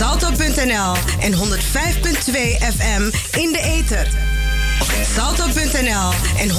[0.00, 1.38] Salto.nl en 105.2
[2.58, 3.02] FM
[3.38, 4.08] in de ether.
[5.14, 6.54] Salto.nl en 105.2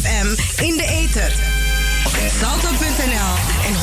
[0.00, 0.28] FM
[0.62, 1.32] in de ether.
[2.40, 3.32] Salto.nl
[3.66, 3.80] en 105.2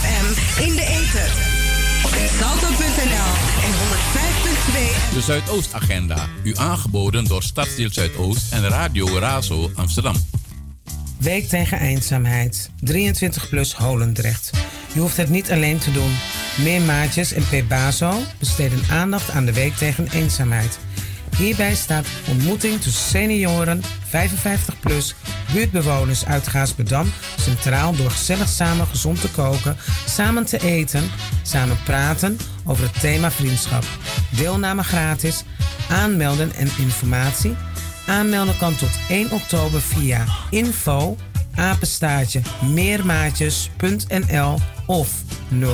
[0.00, 0.26] FM
[0.62, 1.30] in de ether.
[2.38, 3.32] Salto.nl
[3.64, 3.72] en
[5.10, 10.14] 105.2 De Zuidoostagenda, u aangeboden door Stadsdeel Zuidoost en Radio Razo Amsterdam.
[11.18, 12.70] Week tegen eenzaamheid.
[12.80, 14.50] 23 plus Holendrecht.
[14.92, 16.10] Je hoeft het niet alleen te doen.
[16.62, 20.78] Meer maatjes en Pebazo besteden aandacht aan de week tegen eenzaamheid.
[21.36, 25.14] Hierbij staat ontmoeting tussen senioren, 55 plus,
[25.52, 31.10] buurtbewoners uit Gaasperdam centraal door gezellig samen gezond te koken, samen te eten,
[31.42, 33.84] samen praten over het thema vriendschap.
[34.30, 35.44] Deelname gratis,
[35.90, 37.56] aanmelden en informatie.
[38.06, 41.16] Aanmelden kan tot 1 oktober via info
[41.54, 42.40] apenstaartje
[42.74, 44.58] meermaatjes.nl
[44.90, 45.22] of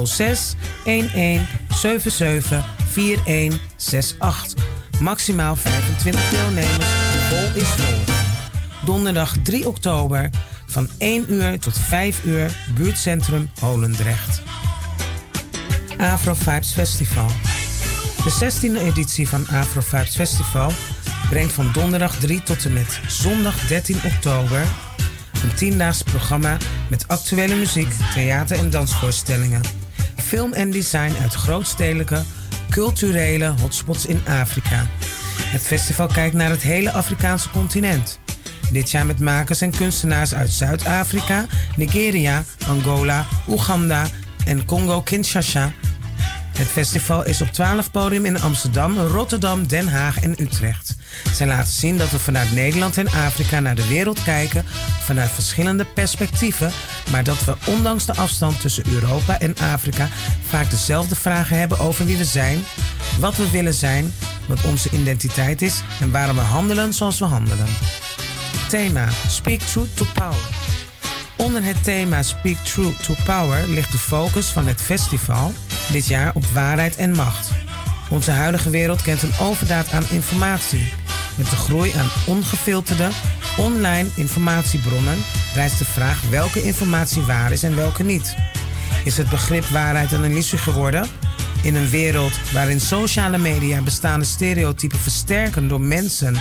[0.05, 4.55] 06 11 77 4168.
[5.01, 6.77] Maximaal 25 deelnemers.
[6.77, 8.15] De bol is vol.
[8.85, 10.31] Donderdag 3 oktober
[10.67, 14.43] van 1 uur tot 5 uur buurtcentrum Holendrecht.
[15.99, 17.31] Afro Vibes Festival.
[18.25, 20.73] De 16e editie van Afro Vibes Festival
[21.31, 24.67] brengt van donderdag 3 tot en met zondag 13 oktober
[25.43, 26.57] een tiendaags programma
[26.89, 29.61] met actuele muziek, theater- en dansvoorstellingen.
[30.17, 32.23] Film en design uit grootstedelijke,
[32.71, 34.87] culturele hotspots in Afrika.
[35.43, 38.19] Het festival kijkt naar het hele Afrikaanse continent.
[38.73, 44.07] Dit jaar met makers en kunstenaars uit Zuid-Afrika, Nigeria, Angola, Oeganda
[44.45, 45.73] en Congo-Kinshasa.
[46.57, 50.97] Het festival is op 12 podium in Amsterdam, Rotterdam, Den Haag en Utrecht.
[51.33, 54.65] Zij laten zien dat we vanuit Nederland en Afrika naar de wereld kijken
[55.01, 56.73] vanuit verschillende perspectieven,
[57.11, 60.09] maar dat we ondanks de afstand tussen Europa en Afrika
[60.49, 62.65] vaak dezelfde vragen hebben over wie we zijn,
[63.19, 64.13] wat we willen zijn,
[64.49, 67.69] wat onze identiteit is en waarom we handelen zoals we handelen.
[68.69, 70.76] Thema Speak Truth to Power.
[71.37, 75.53] Onder het thema Speak Truth to Power ligt de focus van het festival
[75.93, 77.51] dit jaar op waarheid en macht.
[78.11, 80.93] Onze huidige wereld kent een overdaad aan informatie.
[81.37, 83.09] Met de groei aan ongefilterde,
[83.59, 85.19] online informatiebronnen
[85.55, 88.35] rijst de vraag welke informatie waar is en welke niet.
[89.05, 91.09] Is het begrip waarheid een illusie geworden?
[91.67, 96.37] In een wereld waarin sociale media bestaande stereotypen versterken door mensen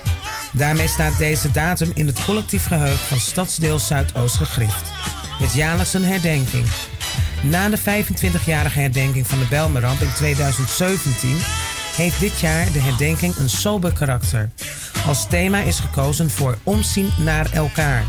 [0.52, 4.92] Daarmee staat deze datum in het collectief geheugen van Stadsdeel Zuidoost gegrift.
[5.40, 6.66] Met jaarlijks een herdenking.
[7.42, 11.38] Na de 25-jarige herdenking van de Belmeramp in 2017
[11.96, 14.50] heeft dit jaar de herdenking een sober karakter.
[15.08, 18.04] Als thema is gekozen voor omzien naar elkaar.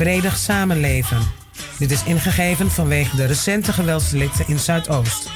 [0.00, 1.18] Vredig samenleven.
[1.78, 5.30] Dit is ingegeven vanwege de recente geweldsdelicten in Zuidoost.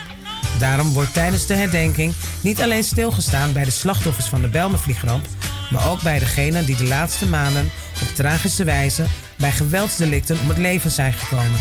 [0.59, 5.27] Daarom wordt tijdens de herdenking niet alleen stilgestaan bij de slachtoffers van de Belmenvliegramp,
[5.71, 7.71] maar ook bij degenen die de laatste maanden
[8.03, 9.05] op tragische wijze
[9.37, 11.61] bij geweldsdelicten om het leven zijn gekomen.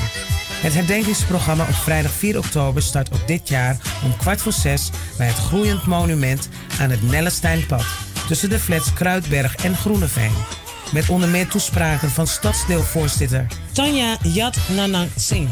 [0.61, 5.27] Het herdenkingsprogramma op vrijdag 4 oktober start op dit jaar om kwart voor zes bij
[5.27, 6.49] het Groeiend Monument
[6.79, 7.85] aan het Nellesteinpad
[8.27, 10.62] tussen de flats Kruidberg en Groeneveen.
[10.93, 15.51] Met onder meer toespraken van stadsdeelvoorzitter Tanja Yat Nanang Singh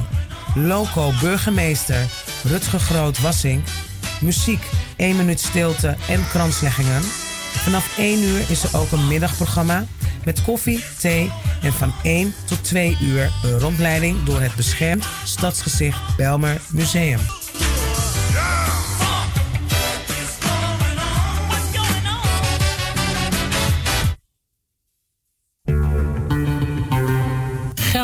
[0.56, 2.06] Loco burgemeester
[2.44, 3.68] Rutger Groot-Wassink.
[4.22, 4.64] Muziek,
[4.96, 7.02] 1 minuut stilte en kransleggingen.
[7.52, 9.86] Vanaf 1 uur is er ook een middagprogramma
[10.26, 16.16] met koffie, thee en van 1 tot 2 uur een rondleiding door het beschermd stadsgezicht
[16.18, 17.41] Belmer Museum.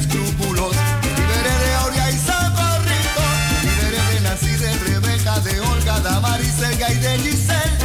[0.00, 0.74] Escrúpulos.
[1.02, 3.24] Me liberé de Aurea y Socorrito.
[3.62, 7.76] Liberé de Nancy, de Rebeca, de Olga, Damaris, Serga y de Giselle.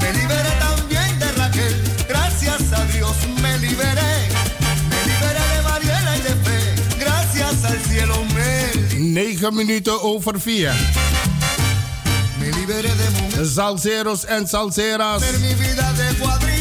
[0.00, 1.74] Me liberé también de Raquel.
[2.08, 4.14] Gracias a Dios me liberé.
[4.90, 6.60] Me liberé de Mariela y de Fe.
[6.98, 8.68] Gracias al cielo me
[8.98, 10.72] 9 minuten over 4.
[12.40, 13.54] Me liberé de mujeres.
[13.54, 15.22] Salseros en salseras.
[15.40, 16.57] Mi vida de cuadritos.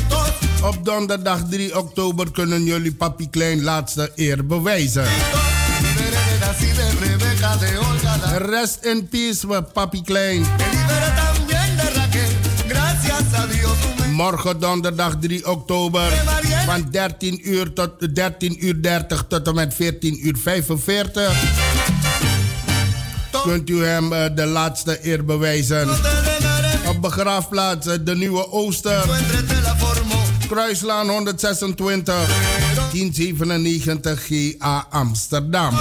[0.63, 5.05] Op donderdag 3 oktober kunnen jullie Papi Klein laatste eer bewijzen.
[8.37, 10.45] Rest in peace Papi Klein.
[14.11, 16.11] Morgen donderdag 3 oktober
[16.65, 21.65] van 13 uur tot 13 uur 30 tot en met 14 uur 45
[23.47, 25.89] kunt u hem eh, de laatste eer bewijzen.
[26.87, 29.05] Op begraafplaats eh, de Nieuwe Ooster.
[30.47, 32.27] Kruislaan 126
[32.91, 35.75] 1097 GA Amsterdam.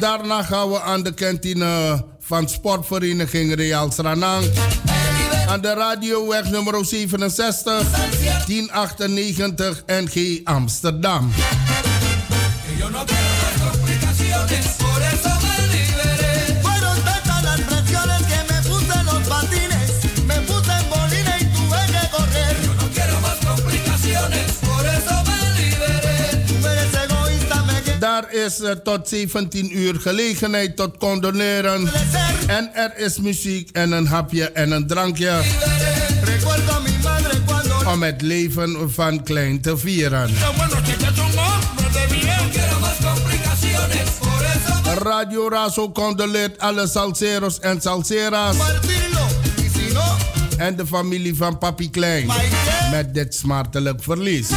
[0.00, 4.44] Daarna gaan we aan de kantine van sportvereniging Real Sranang.
[5.48, 7.86] Aan de radioweg nummer 67
[8.46, 11.30] 1098 NG Amsterdam.
[27.98, 31.90] Daar is uh, tot 17 uur gelegenheid tot condoneren.
[32.46, 35.40] En er is muziek en een hapje en een drankje.
[37.86, 40.30] Om het leven van Klein te vieren.
[44.98, 48.56] Radio Razo condoleert alle salseros en salseras.
[50.56, 52.30] En de familie van Papi Klein.
[52.90, 54.48] Met dit smartelijk verlies.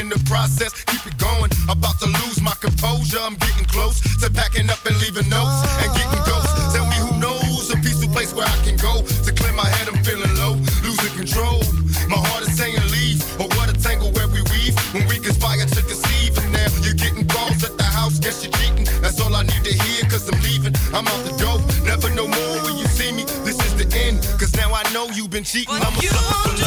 [0.00, 1.52] In the process, keep it going.
[1.68, 5.92] About to lose my composure, I'm getting close to packing up and leaving notes and
[5.92, 6.72] getting ghosts.
[6.72, 9.92] Tell me who knows a peaceful place where I can go to clear my head.
[9.92, 11.60] I'm feeling low, losing control.
[12.08, 15.68] My heart is saying leave, or what a tangle where we weave when we conspire
[15.68, 16.32] to deceive.
[16.40, 18.88] And now you're getting calls at the house, guess you're cheating.
[19.04, 20.72] That's all I need to hear, cause I'm leaving.
[20.96, 23.28] I'm out the door, never no more when you see me.
[23.44, 25.76] This is the end, cause now I know you've been cheating.
[25.76, 26.59] I'm a sucker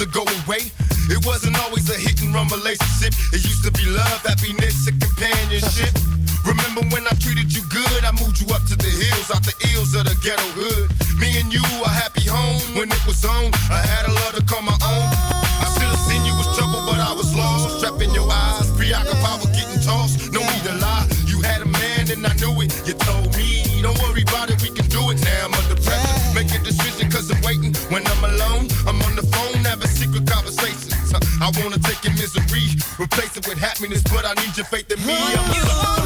[0.00, 0.72] will go away.
[1.12, 3.12] It wasn't always a hit and run relationship.
[3.36, 5.92] It used to be love, happiness, and companionship.
[6.48, 8.00] Remember when I treated you good?
[8.04, 10.88] I moved you up to the hills, out the ills of the ghetto hood.
[11.20, 13.52] Me and you, a happy home when it was on.
[13.68, 14.09] I had a
[33.60, 35.99] happiness, but I need your faith in me.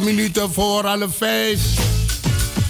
[0.00, 1.60] Minuten voor half 5.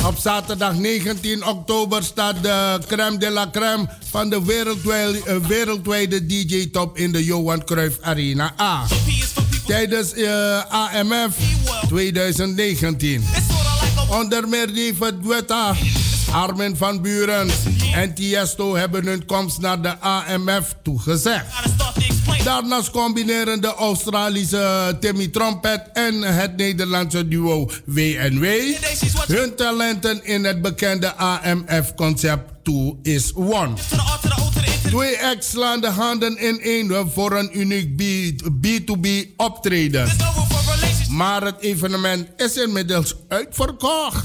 [0.06, 6.26] Op zaterdag 19 oktober staat de crème de la crème van de wereldwijde, uh, wereldwijde
[6.26, 8.86] DJ-top in de Johan Cruijff Arena A.
[9.66, 11.36] Tijdens uh, AMF
[11.88, 13.24] 2019.
[14.10, 15.74] Onder meer David Guetta,
[16.32, 17.50] Armin van Buren
[17.94, 21.44] en Tiesto hebben hun komst naar de AMF toegezegd.
[22.44, 28.44] Daarnaast combineren de Australische Timmy Trumpet en het Nederlandse duo WNW
[29.26, 33.74] hun talenten in het bekende AMF-concept 2 is One.
[34.82, 38.02] Twee acts slaan de handen in één voor een uniek
[38.66, 40.08] B2B optreden.
[41.08, 44.24] Maar het evenement is inmiddels uitverkocht.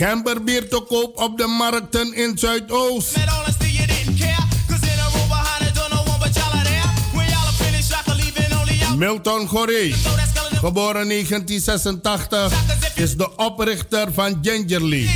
[0.00, 3.16] Gemberbier te koop op de markten in Zuidoost.
[8.96, 9.94] Milton Goree,
[10.52, 12.52] geboren 1986,
[12.94, 15.10] is de oprichter van Gingerly.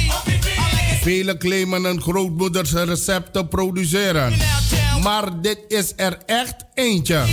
[1.00, 4.32] Vele claimen een grootmoeders recept te produceren.
[5.02, 7.24] Maar dit is er echt eentje.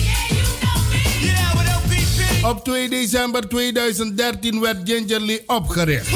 [2.44, 6.10] Op 2 december 2013 werd Gingerly opgericht.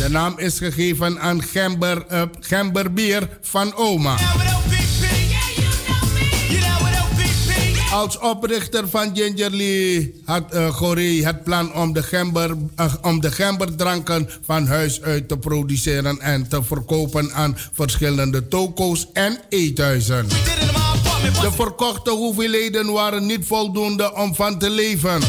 [0.00, 4.16] De naam is gegeven aan gember, uh, gemberbier van oma.
[7.92, 13.30] Als oprichter van Gingerly had uh, Goree het plan om de, gember, uh, om de
[13.30, 20.28] gemberdranken van huis uit te produceren en te verkopen aan verschillende toko's en eethuizen.
[21.40, 25.20] De verkochte hoeveelheden waren niet voldoende om van te leven.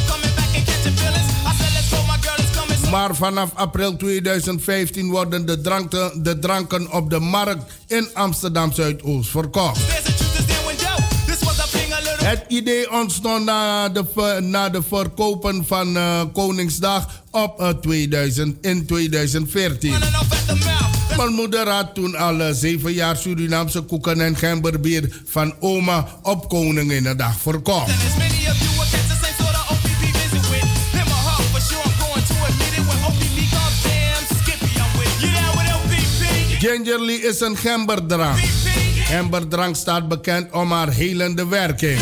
[2.92, 9.30] Maar vanaf april 2015 worden de dranken, de dranken op de markt in Amsterdam Zuidoost
[9.30, 9.80] verkocht.
[12.24, 18.86] Het idee ontstond na de, na de verkopen van uh, Koningsdag op uh, 2000, in
[18.86, 19.94] 2014.
[21.18, 26.50] Mijn moeder had toen al uh, zeven jaar Surinaamse koeken en gemberbier van oma op
[26.50, 27.92] Koninginnedag verkocht.
[36.62, 38.40] Gingerly is een gemberdrank.
[39.06, 42.00] Gemberdrank staat bekend om haar helende werking.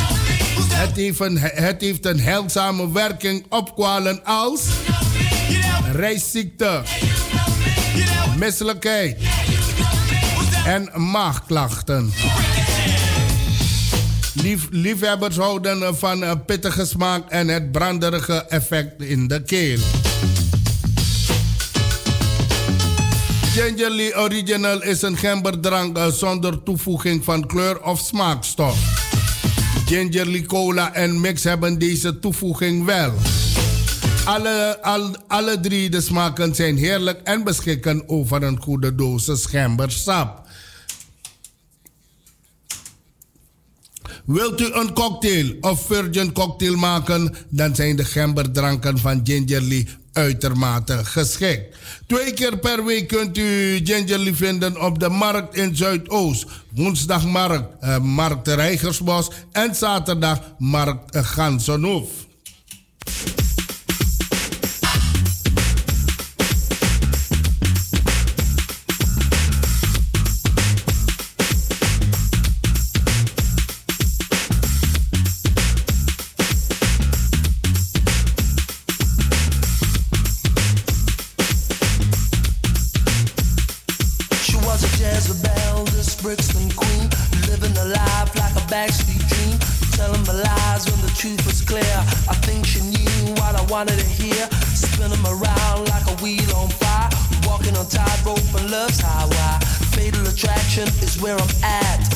[0.73, 4.67] Het heeft een, het heeft een heilzame werking op kwalen als
[5.91, 6.81] reisziekte,
[8.37, 9.21] misselijkheid
[10.65, 12.13] en maagklachten.
[14.33, 19.79] Lief, liefhebbers houden van pittige smaak en het branderige effect in de keel.
[23.59, 28.77] Gingerly Original is een gemberdrank zonder toevoeging van kleur of smaakstof.
[29.85, 33.13] Gingerly Cola en Mix hebben deze toevoeging wel.
[34.25, 40.47] Alle, al, alle drie de smaken zijn heerlijk en beschikken over een goede dosis gembersap.
[44.25, 49.87] Wilt u een cocktail of virgin cocktail maken, dan zijn de gemberdranken van Gingerly
[50.19, 51.75] uitermate geschikt.
[52.07, 56.45] Twee keer per week kunt u Gingerly vinden op de markt in Zuidoost.
[56.75, 62.09] Woensdagmarkt, uh, markt Rijgersbos en zaterdag markt Gansenhoef.
[93.79, 94.49] Wanted to hear.
[94.75, 97.09] Spin them around like a wheel on fire.
[97.47, 99.65] Walking on tightrope and love's highway.
[99.95, 102.08] Fatal attraction is where I'm at.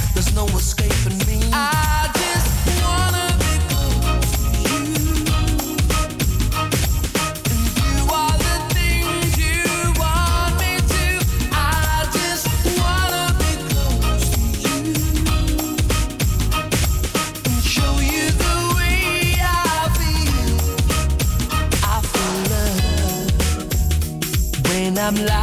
[25.05, 25.42] I'm lying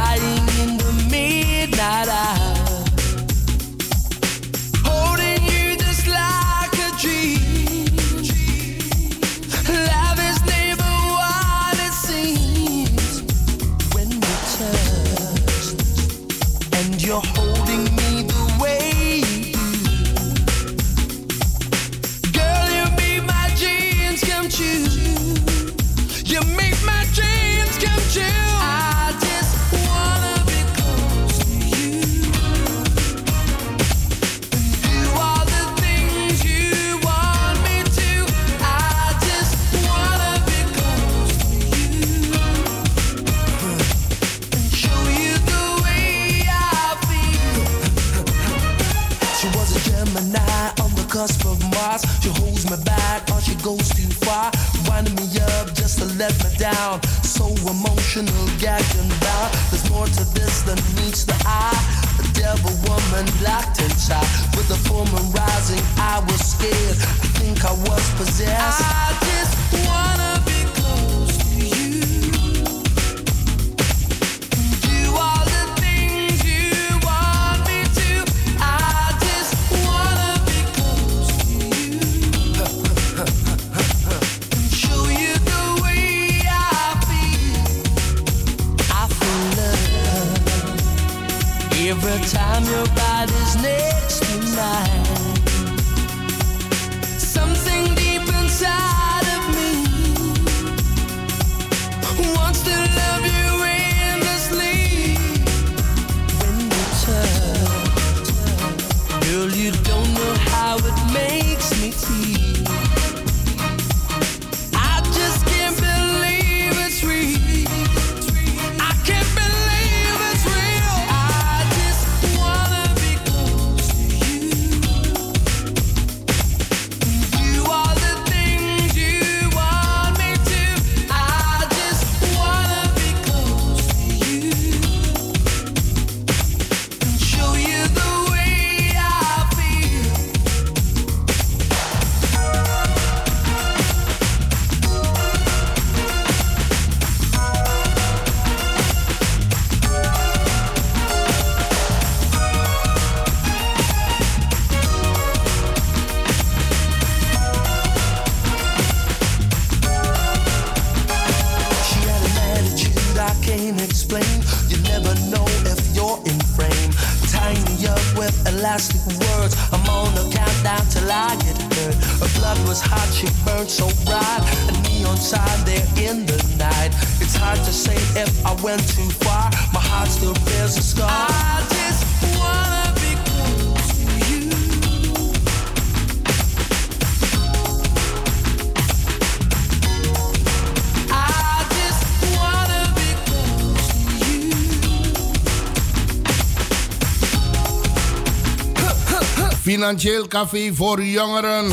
[199.81, 201.71] Financieel café voor jongeren.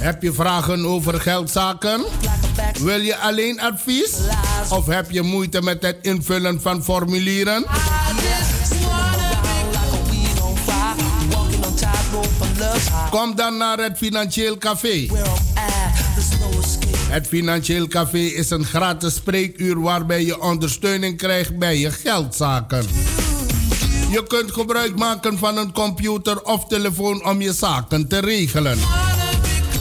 [0.00, 2.04] Heb je vragen over geldzaken?
[2.80, 4.10] Wil je alleen advies?
[4.68, 7.64] Of heb je moeite met het invullen van formulieren?
[13.10, 15.08] Kom dan naar het Financieel Café.
[17.08, 22.86] Het Financieel Café is een gratis spreekuur waarbij je ondersteuning krijgt bij je geldzaken.
[24.10, 28.78] Je kunt gebruik maken van een computer of telefoon om je zaken te regelen.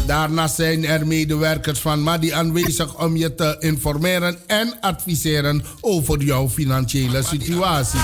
[0.06, 6.50] Daarnaast zijn er medewerkers van MADI aanwezig om je te informeren en adviseren over jouw
[6.50, 8.00] financiële situatie.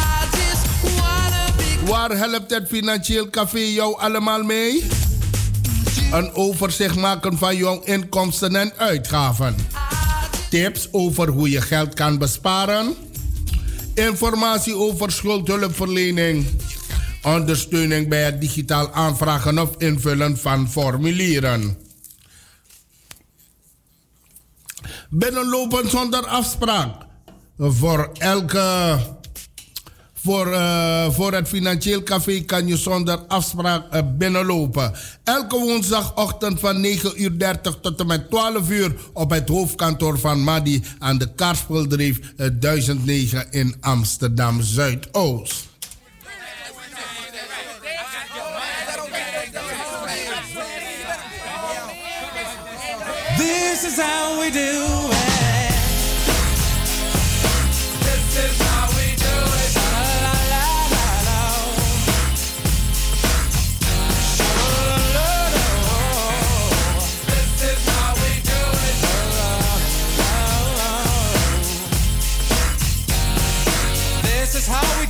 [1.86, 4.84] Waar helpt het Financieel Café jou allemaal mee?
[6.12, 9.56] Een overzicht maken van jouw inkomsten en uitgaven.
[10.50, 12.96] Tips over hoe je geld kan besparen.
[13.94, 16.46] Informatie over schuldhulpverlening.
[17.24, 21.78] Ondersteuning bij het digitaal aanvragen of invullen van formulieren.
[25.10, 27.06] Binnenlopen zonder afspraak.
[27.58, 28.98] Voor elke.
[30.24, 34.94] Voor, eh, voor het Financieel Café kan je zonder afspraak eh, binnenlopen.
[35.24, 40.44] Elke woensdagochtend van 9.30 uur 30 tot en met 12 uur op het hoofdkantoor van
[40.44, 45.72] Madi aan de Kaarspildreef eh, 1009 in Amsterdam Zuidoost.
[53.38, 55.13] This is how we do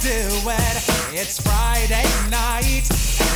[0.04, 0.20] do
[0.52, 0.76] it.
[1.16, 2.84] It's Friday night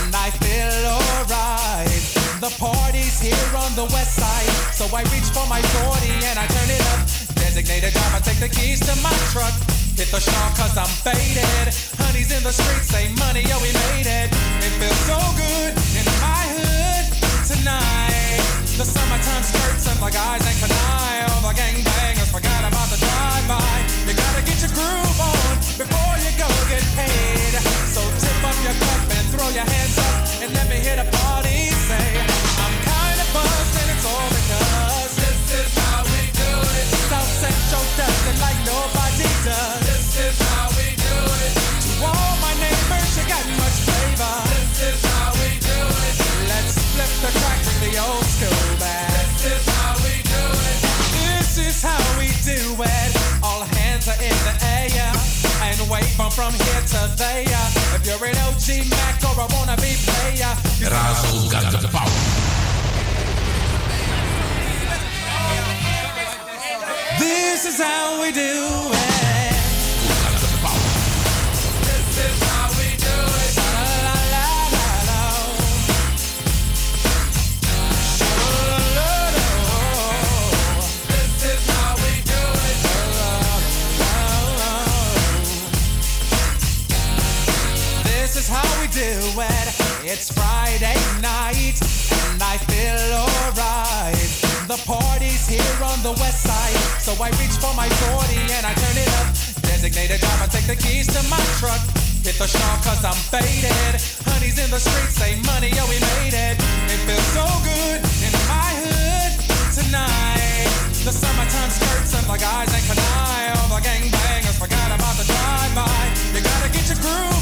[0.04, 2.04] and I feel alright.
[2.44, 6.44] The party's here on the west side, so I reach for my 40 and I
[6.44, 7.08] turn it up.
[7.40, 9.56] Designated driver, take the keys to my truck.
[9.96, 11.72] Hit the shop cause I'm faded.
[12.04, 14.28] Honey's in the streets, say money, yo, we made it.
[14.60, 17.06] It feels so good in my hood
[17.48, 18.44] tonight.
[18.76, 21.32] The summertime skirts and the guys ain't canine.
[21.32, 23.97] All the gangbangers forgot about the drive-by.
[24.08, 27.54] You gotta get your groove on before you go get paid.
[27.92, 31.04] So tip up your cup and throw your hands up and let me hear the
[31.12, 31.47] party
[56.52, 57.68] from here to there.
[57.96, 60.54] If you're an OG Mac or a wannabe player,
[60.88, 62.10] Razo got the power.
[67.20, 69.17] This is how we do it.
[88.48, 89.68] How we do it.
[90.08, 91.76] It's Friday night
[92.32, 94.30] and I feel alright.
[94.68, 98.74] The party's here on the west side, so I reach for my 40 and I
[98.76, 99.28] turn it up.
[99.68, 101.80] Designated driver, take the keys to my truck.
[102.24, 104.00] Hit the shop cause I'm faded.
[104.28, 106.56] Honey's in the streets, say money, yo, we made it.
[106.92, 109.32] It feels so good in my hood
[109.76, 110.72] tonight.
[111.04, 113.56] The summertime skirts and the guys ain't canine.
[113.60, 116.00] All the gangbangers forgot about the drive-by.
[116.36, 117.37] You gotta get your groove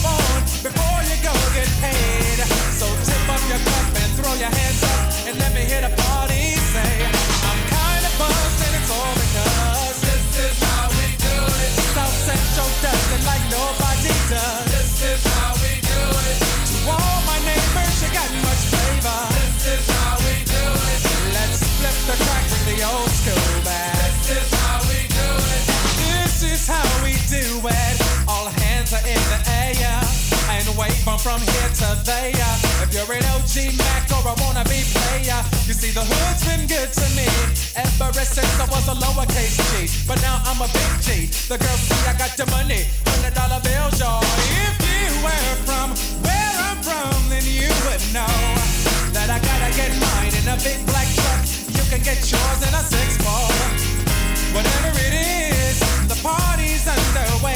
[1.81, 2.39] paid.
[2.79, 6.04] So tip up your cup and throw your hands up and let me hear the
[31.25, 32.53] from here to there.
[32.85, 36.93] If you're an OG Mac or a wannabe player, you see the hood's been good
[36.93, 37.25] to me
[37.73, 39.89] ever since I was a lowercase G.
[40.05, 41.25] But now I'm a big G.
[41.49, 44.21] The girls see I got the money, hundred dollar bills, y'all.
[44.69, 48.37] If you were from where I'm from, then you would know
[49.17, 51.41] that I gotta get mine in a big black truck.
[51.73, 53.49] You can get yours in a six ball.
[54.53, 57.54] Whatever it is, the party's underway.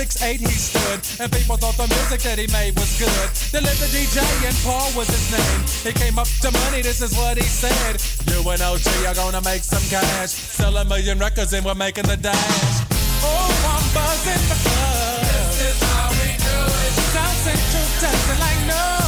[0.00, 1.00] Was 6'8 he stood.
[1.20, 3.28] And people thought the music that he made was good.
[3.52, 5.60] They lived the DJ and Paul was his name.
[5.84, 8.00] He came up to money, this is what he said.
[8.28, 10.30] You and OG are gonna make some cash.
[10.30, 12.76] Sell a million records and we're making the dash.
[13.22, 16.92] Oh, I'm buzzing because this is how we do it.
[17.12, 18.99] South Central dancing like nobody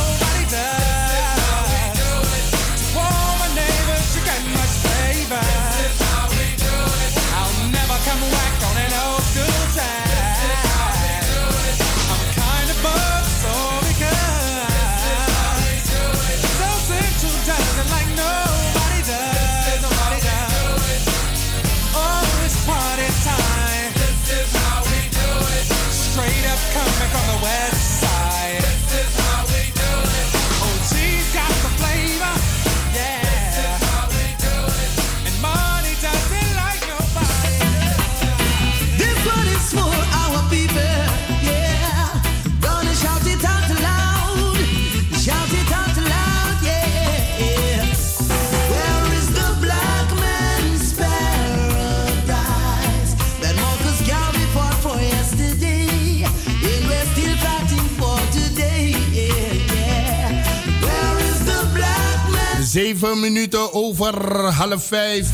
[63.02, 64.14] Zeven minuten over
[64.52, 65.28] half vijf.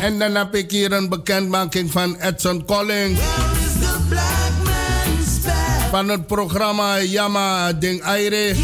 [0.00, 3.20] En dan heb ik hier een bekendmaking van Edson paradise?
[5.90, 8.54] Van het programma Yama Ding Aire.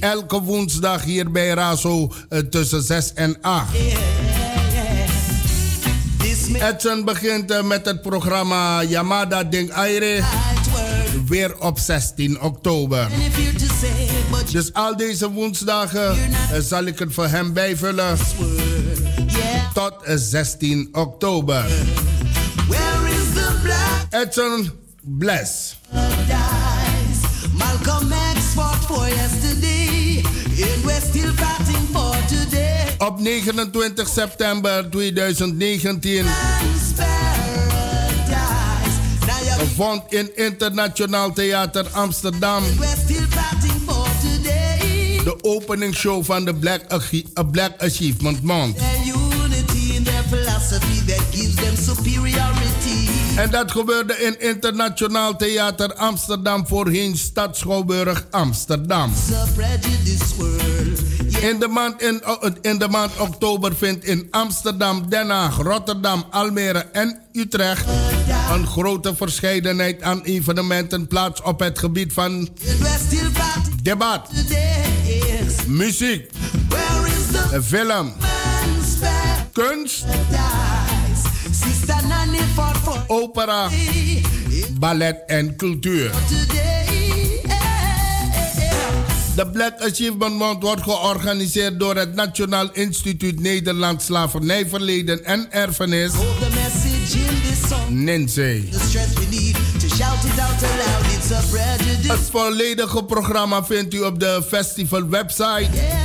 [0.00, 3.66] Elke woensdag hier bij Razo eh, tussen 6 en 8.
[6.18, 10.22] This Edson begint eh, met het programma Yamada Ding Aire.
[11.26, 13.08] Weer op 16 oktober.
[13.80, 14.08] Say,
[14.52, 18.18] Dus al deze woensdagen eh, zal ik het voor hem bijvullen
[19.26, 19.72] yeah.
[19.74, 21.64] tot eh, 16 oktober.
[22.68, 24.70] Where is the black Edson
[25.02, 25.76] Bless.
[31.14, 32.94] still fighting for today.
[32.98, 36.24] Op 29 september 2019
[39.74, 42.62] vond in Internationaal Theater Amsterdam
[45.24, 46.80] de openingsshow van de Black,
[47.38, 48.78] A Black Achievement Month.
[53.36, 59.12] En dat gebeurde in Internationaal Theater Amsterdam, voorheen Stad Schouwburg Amsterdam.
[61.40, 62.22] In de, maand in,
[62.60, 67.84] in de maand oktober vindt in Amsterdam, Den Haag, Rotterdam, Almere en Utrecht
[68.52, 72.48] een grote verscheidenheid aan evenementen plaats op het gebied van
[73.82, 74.28] debat,
[75.66, 76.30] muziek,
[77.62, 78.12] film,
[79.52, 80.04] kunst,
[83.06, 83.68] opera,
[84.78, 86.10] ballet en cultuur.
[89.36, 96.12] De Black Achievement Month wordt georganiseerd door het Nationaal Instituut Nederlands Slavernijverleden en Erfenis,
[101.50, 102.12] prejudice.
[102.12, 106.04] Het volledige programma vindt u op de festival website Yeah.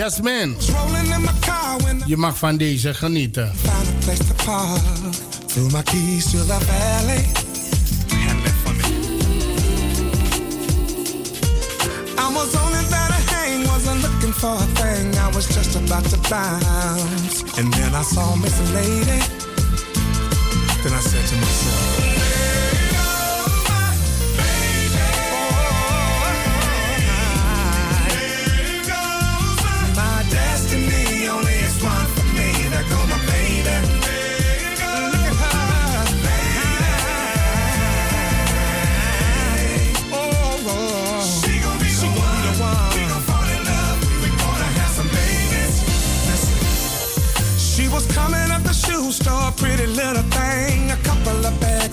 [0.00, 0.54] Jasmine,
[2.06, 3.52] je mag van deze genieten.
[5.46, 7.24] Threw my keys to the valley.
[8.08, 8.82] Handle it for me.
[12.18, 15.14] I was only there to hang, wasn't looking for a thing.
[15.14, 17.42] I was just about to bounce.
[17.58, 19.20] And then I saw Miss Lady.
[20.82, 21.89] Then I said to myself,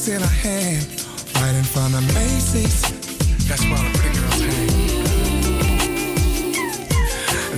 [0.08, 0.88] in her hand,
[1.36, 2.82] right in front of Macy's.
[3.47, 4.70] That's where the pretty girls hang.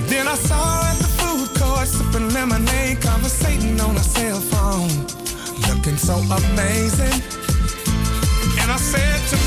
[0.08, 5.06] Then I saw her at the food court sipping lemonade, conversating on her cell phone,
[5.68, 7.22] looking so amazing.
[8.60, 9.39] And I said to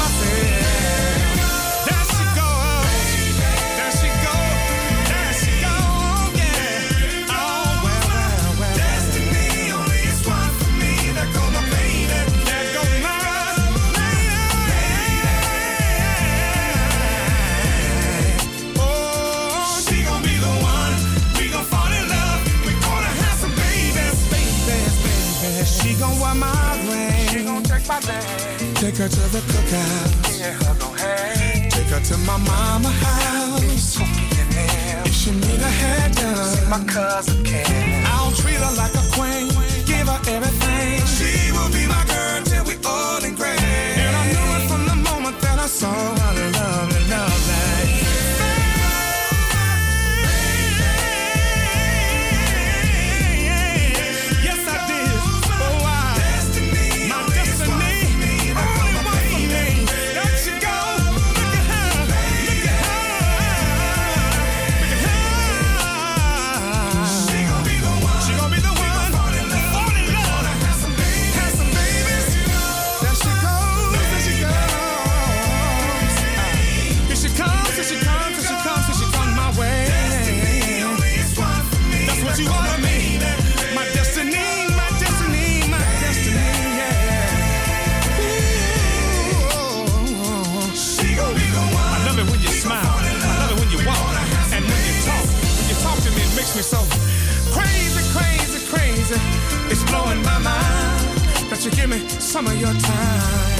[28.84, 30.38] Take her to the cookout.
[30.38, 31.70] Yeah, her hang.
[31.70, 33.98] Take her to my mama house.
[35.08, 38.06] If she need a hair done, see my cousin can.
[38.08, 39.48] I'll treat her like a queen.
[39.86, 41.00] Give her everything.
[41.16, 43.56] She will be my girl till we old and gray.
[43.56, 46.53] And I knew it from the moment that I saw her
[101.66, 103.53] you give me some of your time.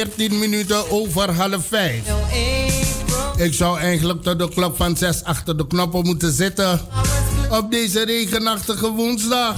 [0.00, 2.02] 14 minuten over half 5.
[3.36, 6.80] Ik zou eigenlijk tot de klok van 6 achter de knoppen moeten zitten.
[7.50, 9.54] Op deze regenachtige woensdag.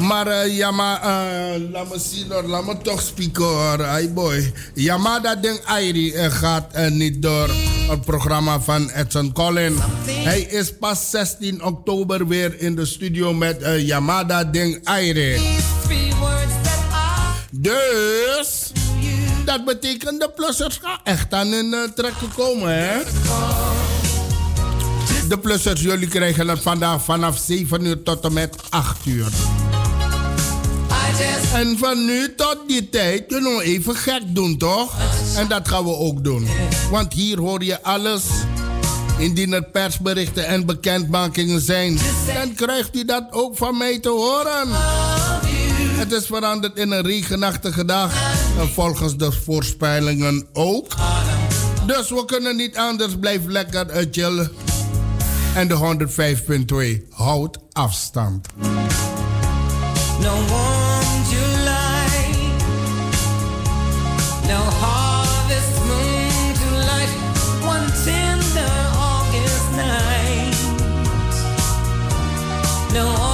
[0.00, 3.78] Maar uh, laat me zien hoor, laat me toch spieken hoor.
[3.78, 4.52] Hey boy.
[4.74, 7.50] Ja, maar dat ding Airi uh, gaat niet door
[7.88, 9.76] het programma van Edson Collin.
[10.06, 15.40] Hij is pas 16 oktober weer in de studio met Yamada Ding Airi.
[17.50, 18.72] Dus,
[19.44, 23.02] dat betekent de plussers gaan echt aan hun uh, trekken komen, hè?
[25.28, 29.28] De plussers, jullie krijgen het vandaag vanaf 7 uur tot en met 8 uur.
[31.52, 34.94] En van nu tot die tijd kunnen we even gek doen, toch?
[35.36, 36.48] En dat gaan we ook doen.
[36.90, 38.22] Want hier hoor je alles.
[39.18, 41.98] Indien er persberichten en bekendmakingen zijn,
[42.34, 44.68] dan krijgt u dat ook van mij te horen.
[45.96, 48.12] Het is veranderd in een regenachtige dag.
[48.58, 50.94] En volgens de voorspellingen ook.
[51.86, 53.18] Dus we kunnen niet anders.
[53.18, 54.50] Blijf lekker eh, chillen.
[55.54, 56.06] En de
[57.00, 58.46] 105.2 houdt afstand.
[60.20, 60.34] No.
[64.46, 66.54] No harvest moon
[68.96, 70.56] August night.
[72.92, 73.25] No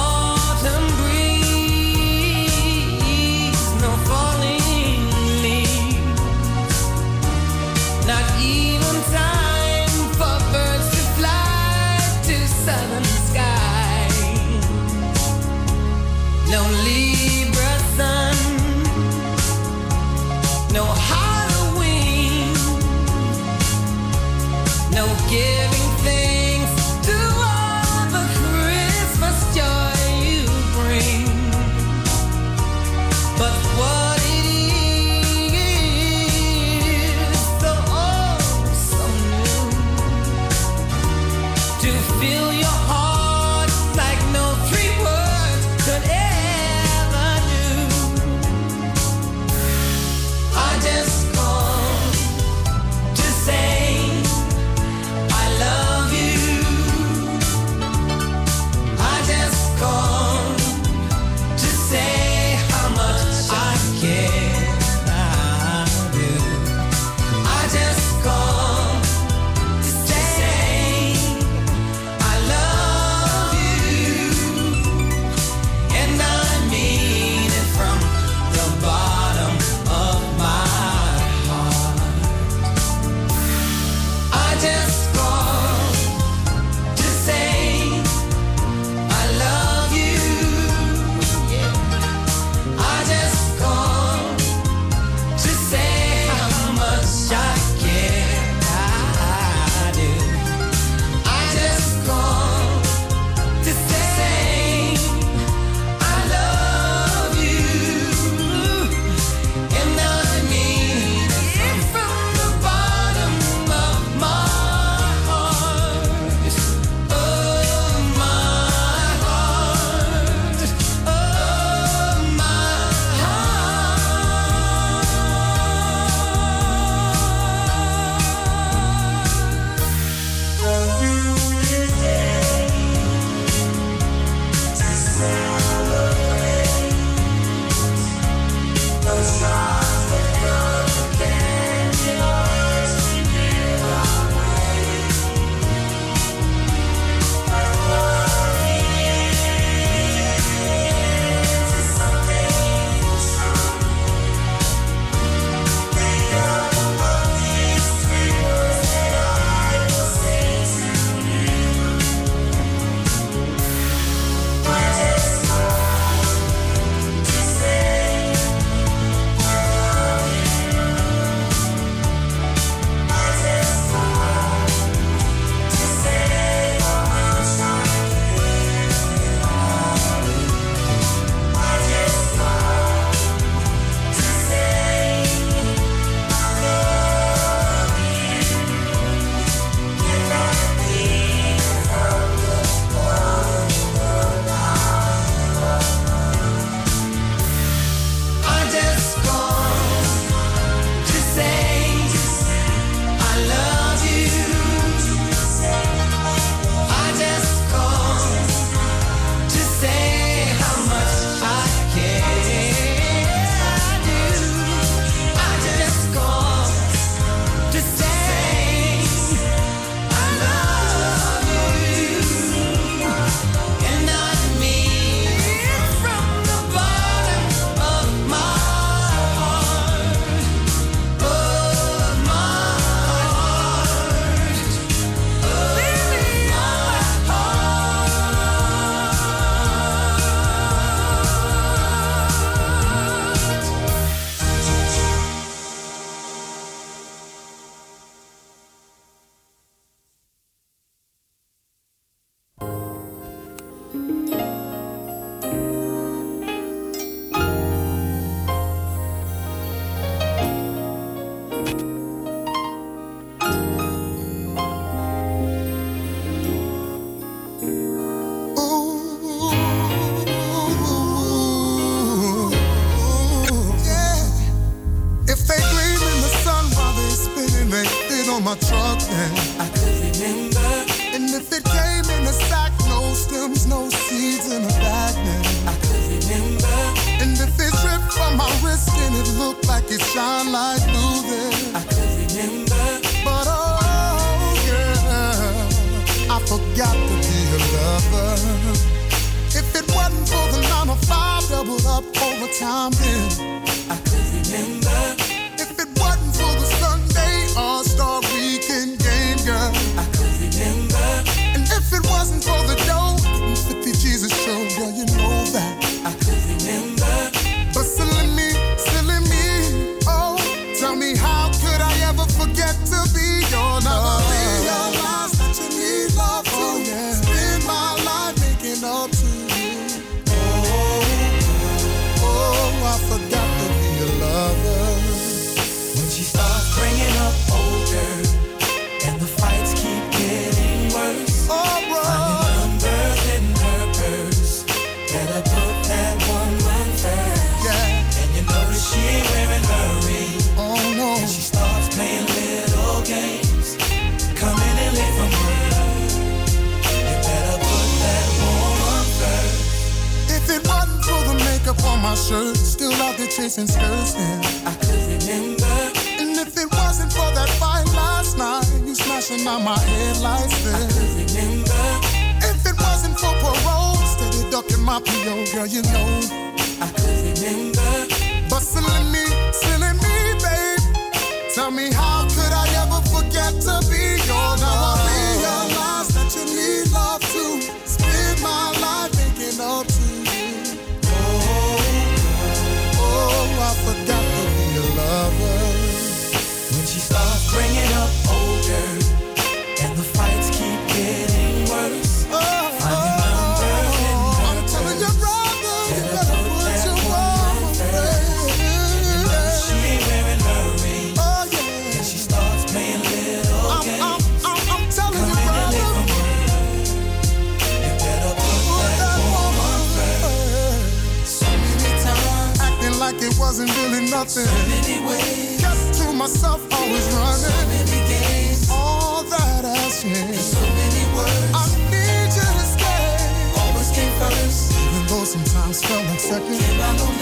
[436.39, 437.12] second.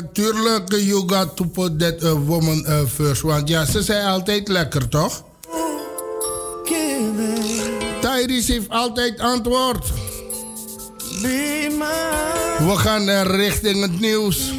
[0.00, 3.22] natuurlijk you got to put that eh, woman eh, first.
[3.22, 5.24] Want ja, ze zijn altijd lekker, toch?
[8.00, 9.86] Tyrese heeft altijd antwoord.
[12.58, 14.52] We gaan richting het nieuws.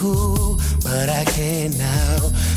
[0.00, 2.16] cool, but I can't now,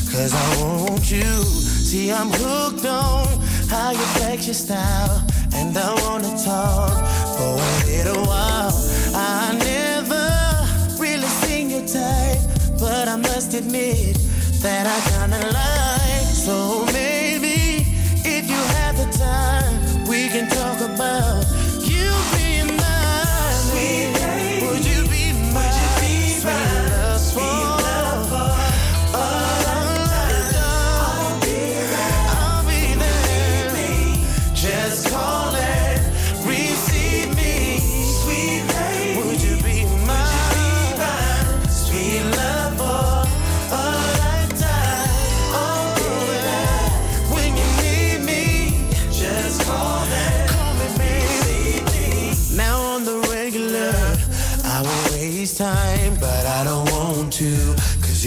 [0.09, 1.43] cause I want you.
[1.89, 3.27] See, I'm hooked on
[3.67, 5.21] how you flex your style,
[5.53, 6.95] and I wanna talk
[7.35, 8.71] for a little while.
[9.13, 10.25] I never
[11.03, 12.39] really seen your type,
[12.79, 14.15] but I must admit
[14.61, 16.27] that I kinda like.
[16.45, 17.85] So maybe
[18.23, 21.43] if you have the time, we can talk about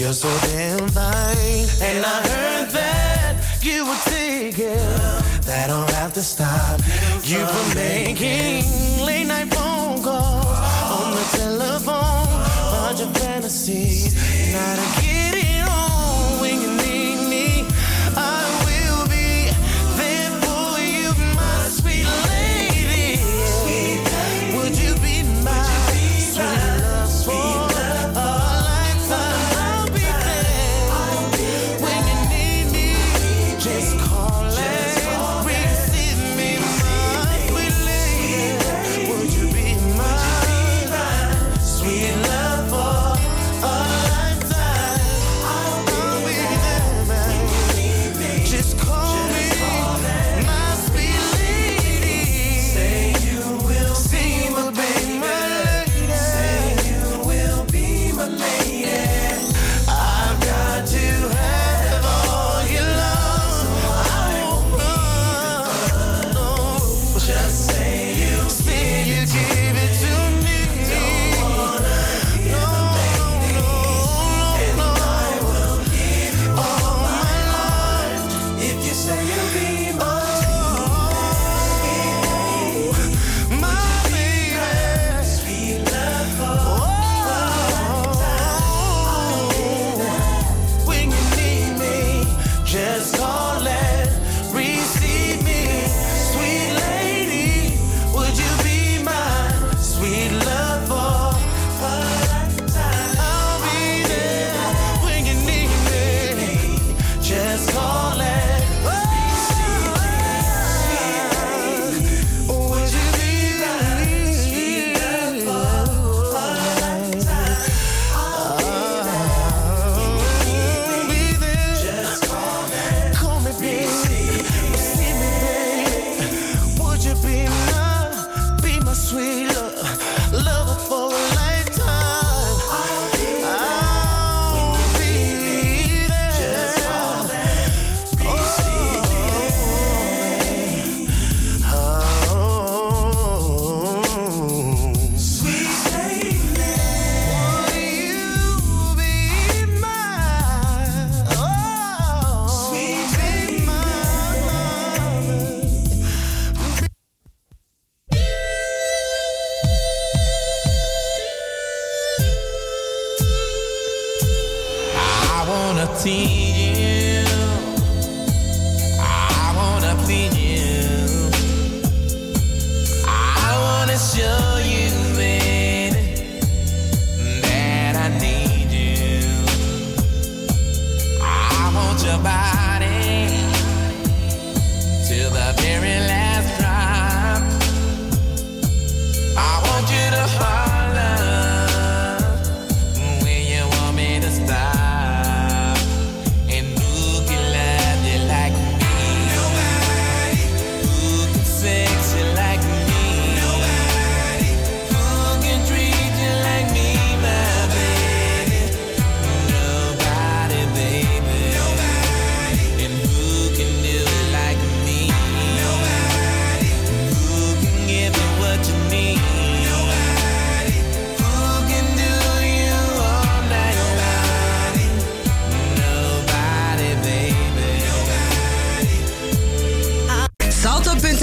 [0.07, 1.67] You're so damn fine.
[1.81, 4.77] And I heard that you were taking
[5.43, 6.79] that don't have to stop
[7.23, 12.25] you from making late night phone calls on the telephone.
[12.71, 14.15] Bunch of fantasies,
[14.53, 15.16] not again.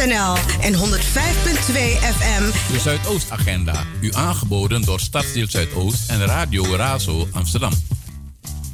[0.05, 0.79] Salto.nl en 105.2
[2.17, 2.73] FM.
[2.73, 3.85] De Zuidoostagenda.
[4.01, 7.73] U aangeboden door Stadsdeel Zuidoost en Radio Razo Amsterdam.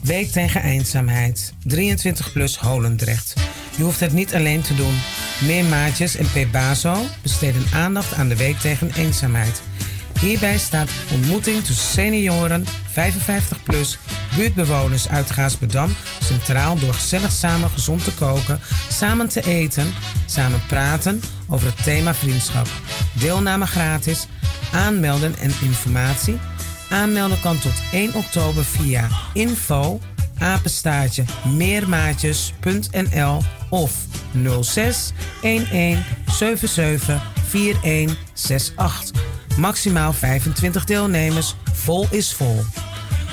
[0.03, 1.55] Week tegen eenzaamheid.
[1.65, 3.35] 23 plus Holendrecht.
[3.77, 4.95] Je hoeft het niet alleen te doen.
[5.41, 9.63] Meer maatjes en Pebazo besteden aandacht aan de week tegen eenzaamheid.
[10.21, 13.99] Hierbij staat ontmoeting tussen senioren, 55 plus,
[14.37, 15.95] buurtbewoners uit Gaasbedam
[16.25, 19.95] centraal door gezellig samen gezond te koken, samen te eten,
[20.27, 22.67] samen praten over het thema vriendschap.
[23.13, 24.27] Deelname gratis,
[24.73, 26.39] aanmelden en informatie.
[26.91, 30.01] Aanmelden kan tot 1 oktober via info
[30.39, 31.25] apenstaartje
[31.57, 33.93] meermaatjes.nl of
[34.63, 35.13] 06
[35.43, 39.13] 11 77 4168.
[39.61, 42.65] Maximaal 25 deelnemers, vol is vol.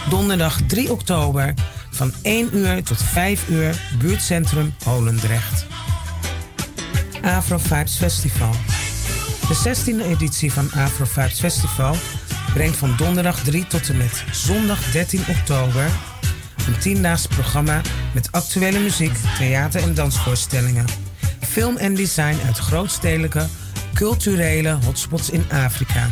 [0.09, 1.53] Donderdag 3 oktober
[1.91, 5.65] van 1 uur tot 5 uur, buurtcentrum Holendrecht.
[7.21, 8.51] Afro Festival.
[9.47, 11.95] De 16e editie van Afro Festival
[12.53, 15.85] brengt van donderdag 3 tot en met zondag 13 oktober
[16.67, 17.81] een tiendaags programma
[18.13, 20.85] met actuele muziek, theater- en dansvoorstellingen.
[21.39, 23.47] Film en design uit grootstedelijke,
[23.93, 26.09] culturele hotspots in Afrika.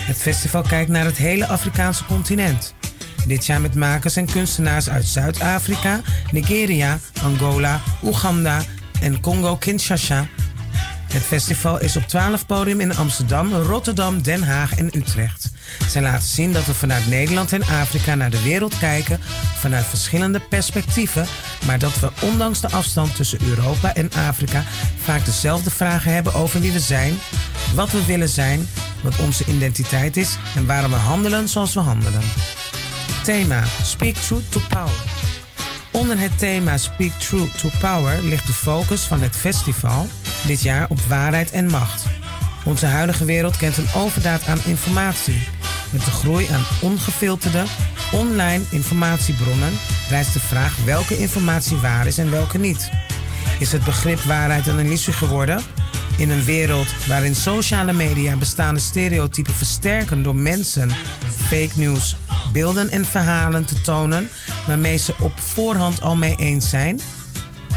[0.00, 2.74] Het festival kijkt naar het hele Afrikaanse continent.
[3.26, 6.00] Dit jaar met makers en kunstenaars uit Zuid-Afrika,
[6.30, 8.62] Nigeria, Angola, Oeganda
[9.00, 10.26] en Congo-Kinshasa.
[11.08, 15.50] Het festival is op 12 podium in Amsterdam, Rotterdam, Den Haag en Utrecht.
[15.88, 19.20] Zij laten zien dat we vanuit Nederland en Afrika naar de wereld kijken
[19.58, 21.26] vanuit verschillende perspectieven,
[21.66, 24.64] maar dat we ondanks de afstand tussen Europa en Afrika
[25.02, 27.18] vaak dezelfde vragen hebben over wie we zijn,
[27.74, 28.68] wat we willen zijn
[29.02, 32.22] wat onze identiteit is en waarom we handelen zoals we handelen.
[33.22, 35.02] Thema Speak Truth to Power.
[35.90, 40.06] Onder het thema Speak Truth to Power ligt de focus van het festival
[40.46, 42.04] dit jaar op waarheid en macht.
[42.64, 45.48] Onze huidige wereld kent een overdaad aan informatie.
[45.90, 47.64] Met de groei aan ongefilterde,
[48.12, 49.72] online informatiebronnen
[50.08, 52.90] rijst de vraag welke informatie waar is en welke niet.
[53.58, 55.62] Is het begrip waarheid een illusie geworden?
[56.16, 60.90] In een wereld waarin sociale media bestaande stereotypen versterken door mensen
[61.36, 62.16] fake news,
[62.52, 64.28] beelden en verhalen te tonen
[64.66, 67.00] waarmee ze op voorhand al mee eens zijn?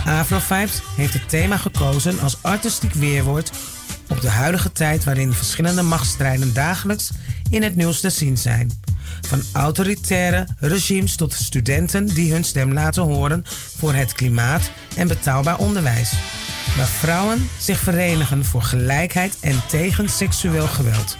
[0.05, 3.51] Afrovibes heeft het thema gekozen als artistiek weerwoord
[4.09, 7.11] op de huidige tijd waarin verschillende machtsstrijden dagelijks
[7.49, 8.71] in het nieuws te zien zijn.
[9.27, 13.43] Van autoritaire regimes tot studenten die hun stem laten horen
[13.77, 16.13] voor het klimaat en betaalbaar onderwijs.
[16.77, 21.17] Waar vrouwen zich verenigen voor gelijkheid en tegen seksueel geweld.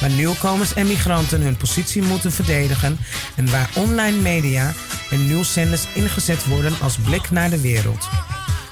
[0.00, 2.98] Waar nieuwkomers en migranten hun positie moeten verdedigen
[3.36, 4.72] en waar online media
[5.10, 8.08] en nieuwszenders ingezet worden als blik naar de wereld.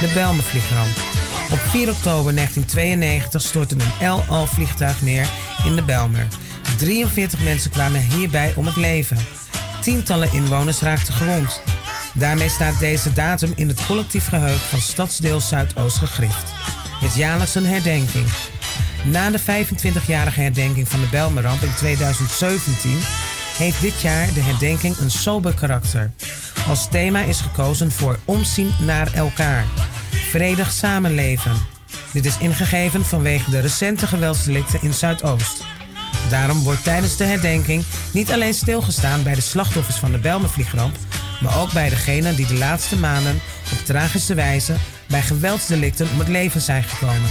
[0.00, 1.21] De Belmer Vliegramp.
[1.52, 5.28] Op 4 oktober 1992 stortte een El Al vliegtuig neer
[5.64, 6.26] in de Belmer.
[6.78, 9.16] 43 mensen kwamen hierbij om het leven.
[9.80, 11.62] Tientallen inwoners raakten gewond.
[12.14, 16.52] Daarmee staat deze datum in het collectief geheugen van Stadsdeel Zuidoost gegrift.
[17.00, 18.26] Het jaarlijks een herdenking.
[19.04, 22.98] Na de 25-jarige herdenking van de Belmeramp in 2017
[23.56, 26.10] heeft dit jaar de herdenking een sober karakter.
[26.68, 29.64] Als thema is gekozen voor omzien naar elkaar.
[30.32, 31.52] Vredig samenleven.
[32.12, 35.64] Dit is ingegeven vanwege de recente geweldsdelicten in Zuidoost.
[36.30, 40.96] Daarom wordt tijdens de herdenking niet alleen stilgestaan bij de slachtoffers van de Belmenvliegramp,
[41.40, 43.40] maar ook bij degenen die de laatste maanden
[43.72, 44.74] op tragische wijze
[45.08, 47.30] bij geweldsdelicten om het leven zijn gekomen.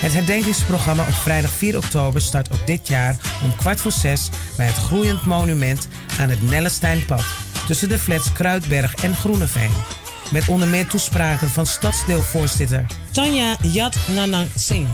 [0.00, 4.66] Het herdenkingsprogramma op vrijdag 4 oktober start ook dit jaar om kwart voor zes bij
[4.66, 5.88] het Groeiend Monument
[6.20, 7.24] aan het Nellesteinpad
[7.66, 9.99] tussen de flats Kruidberg en Groeneveen.
[10.30, 14.90] Met onder meer toespraken van stadsdeelvoorzitter Tanja Yat Nanang Singh,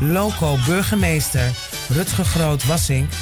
[0.00, 1.50] loco burgemeester
[1.88, 3.12] Rutger Groot-Wassink,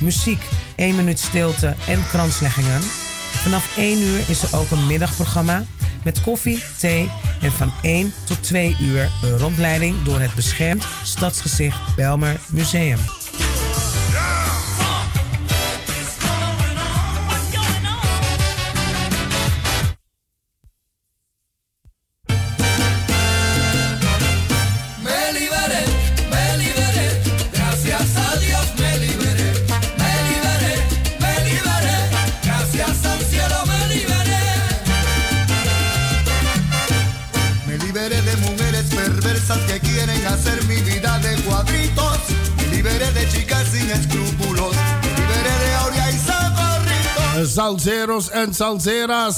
[0.00, 0.42] muziek
[0.76, 2.80] 1 minuut stilte en kransleggingen.
[3.32, 5.64] Vanaf 1 uur is er ook een middagprogramma
[6.04, 7.10] met koffie, thee
[7.40, 13.17] en van 1 tot 2 uur een rondleiding door het beschermd stadsgezicht Belmer Museum.
[47.78, 49.34] Salseros en Gaitán.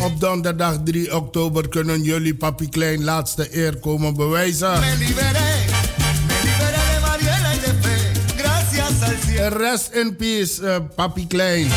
[0.00, 4.80] Op donderdag 3 oktober kunnen jullie Papi Klein laatste eer komen bewijzen.
[9.56, 11.68] Rest in peace, eh, Papi Klein.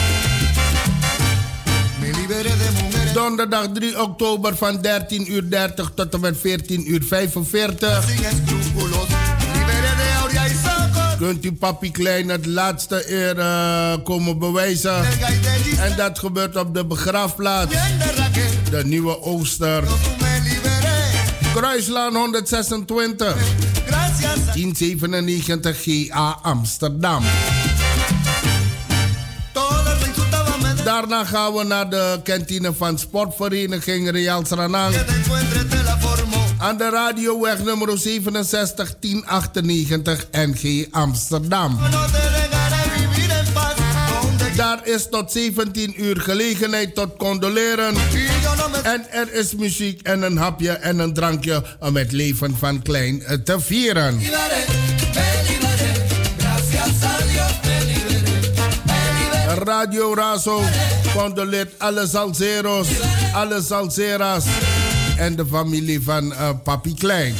[3.13, 8.05] Donderdag 3 oktober van 13 uur 30 tot en met 14 uur 45.
[11.19, 15.05] Kunt u Papi Klein het laatste eer eh, komen bewijzen.
[15.79, 17.75] En dat gebeurt op de begraafplaats.
[18.69, 19.83] De Nieuwe Ooster.
[21.53, 23.35] Kruislaan 126.
[24.53, 27.23] 1097 GA Amsterdam.
[30.83, 34.95] Daarna gaan we naar de kantine van Sportvereniging Real Sranang.
[36.59, 41.79] Aan de radioweg nummer 67 1098 NG Amsterdam.
[44.55, 47.95] Daar is tot 17 uur gelegenheid tot condoleren.
[48.83, 53.23] En er is muziek en een hapje en een drankje om het leven van Klein
[53.43, 54.21] te vieren.
[59.63, 60.61] Radio Razo.
[61.15, 62.87] Condoleert alle Salseros,
[63.33, 64.45] alle Salseras
[65.19, 67.35] en de familie van uh, Papi Klein.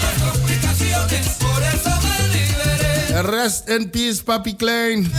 [3.21, 5.11] Rest in peace, Papi Klein.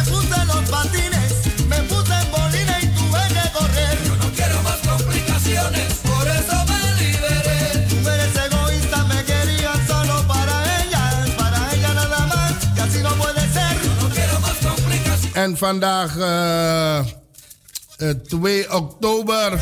[15.33, 17.05] En vandaag uh,
[17.99, 19.59] uh, 2 oktober.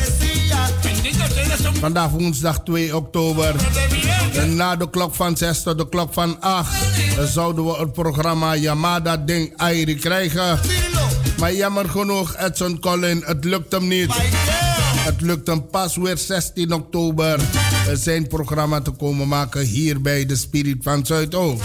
[1.79, 3.55] Vandaag woensdag 2 oktober.
[4.33, 6.69] En na de klok van 6 tot de klok van 8
[7.25, 10.59] zouden we het programma Yamada Ding Airi krijgen.
[11.39, 14.13] Maar jammer genoeg, Edson Collin, het lukt hem niet.
[14.99, 17.39] Het lukt hem pas weer 16 oktober
[17.93, 21.63] zijn programma te komen maken hier bij de Spirit van Zuidoost.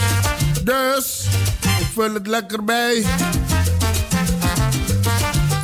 [0.63, 1.23] Dus,
[1.79, 3.03] ik vul het lekker bij.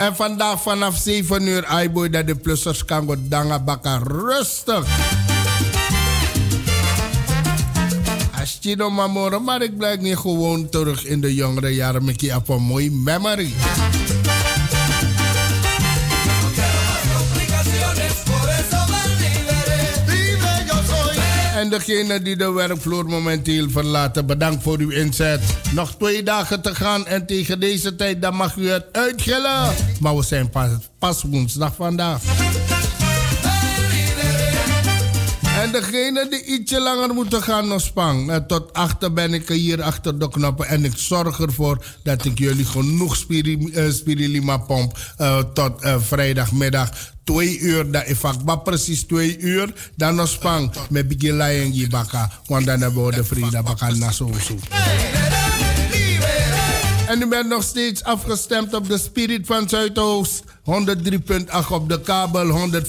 [0.01, 4.85] En vandaag vanaf 7 uur, Aiboy, dat de plussers kan godanga bakken rustig.
[8.41, 12.07] Astino Mamoro, maar ik blijf niet gewoon terug in de jongere jaren.
[12.07, 13.53] Ik heb een mooie memory.
[21.61, 25.41] En degene die de werkvloer momenteel verlaten, bedankt voor uw inzet.
[25.73, 29.73] Nog twee dagen te gaan en tegen deze tijd dan mag u het uitgillen.
[29.99, 32.21] Maar we zijn pas, pas woensdag vandaag.
[35.61, 38.31] En degene die ietsje langer moeten gaan nog spang.
[38.31, 40.67] Eh, Tot achter ben ik hier achter de knoppen.
[40.67, 44.97] En ik zorg ervoor dat ik jullie genoeg uh, spirilima pomp.
[45.21, 46.89] Uh, tot uh, vrijdagmiddag.
[47.23, 49.73] Twee uur, dat vaak maar precies twee uur.
[49.95, 52.31] Dan nog spang met Bigila en Gibaka.
[52.45, 54.55] Want dan hebben we de vrede baka na zo zo.
[57.11, 60.43] En u bent nog steeds afgestemd op de Spirit van Zuidoost.
[60.43, 60.49] 103.8
[61.71, 62.81] op de kabel, 105.2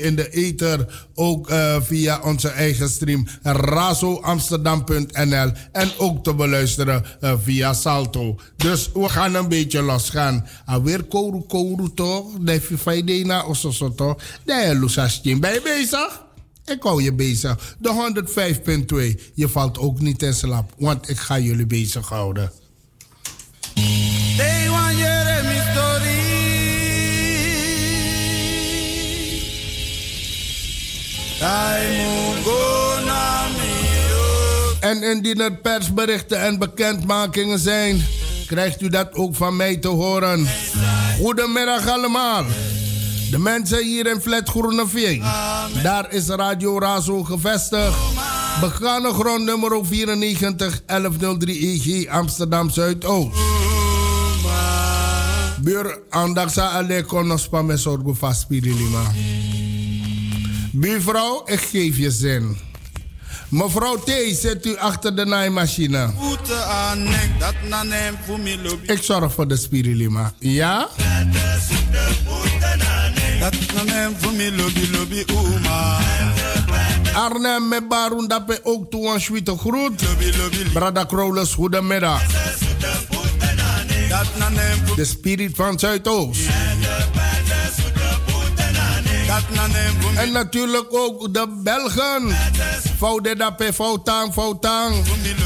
[0.00, 1.06] in de ether.
[1.14, 5.52] Ook uh, via onze eigen stream razoamsterdam.nl.
[5.72, 8.38] En ook te beluisteren uh, via Salto.
[8.56, 10.46] Dus we gaan een beetje losgaan.
[10.66, 12.26] Alweer kouru kouru toch?
[12.40, 14.16] De Fifaidena of zo zo toch?
[14.44, 15.40] De Lusastien.
[15.40, 16.24] Ben je bezig?
[16.64, 17.76] Ik hou je bezig.
[17.78, 18.12] De
[19.18, 19.32] 105.2.
[19.34, 22.59] Je valt ook niet in slaap, want ik ga jullie bezighouden.
[34.80, 38.06] En indien er persberichten en bekendmakingen zijn,
[38.46, 40.48] krijgt u dat ook van mij te horen.
[41.18, 42.44] Goedemiddag allemaal.
[43.30, 45.22] De mensen hier in Flat Groeneveen.
[45.82, 47.96] Daar is Radio Razo gevestigd.
[48.60, 53.36] Begane grond nummer 94 1103 EG Amsterdam Zuidoost.
[55.60, 59.02] Buur Andaksa Ale Konospa met Sorgo Vaspirilima.
[60.72, 62.58] Buurvrouw, ik geef je zin.
[63.48, 66.10] Mevrouw T, zet u achter de naaimachine.
[68.82, 70.32] Ik zorg voor de spirilima.
[70.38, 70.88] Ja?
[77.14, 80.02] Arnhem met Barun dape ook toe een schwitte groet.
[80.72, 82.22] Brada Krolers, goedemiddag.
[84.96, 86.40] De spirit van Zuidoost.
[90.16, 92.36] En natuurlijk ook de Belgen.
[92.96, 94.94] Foude dape, Foutang, Foutang.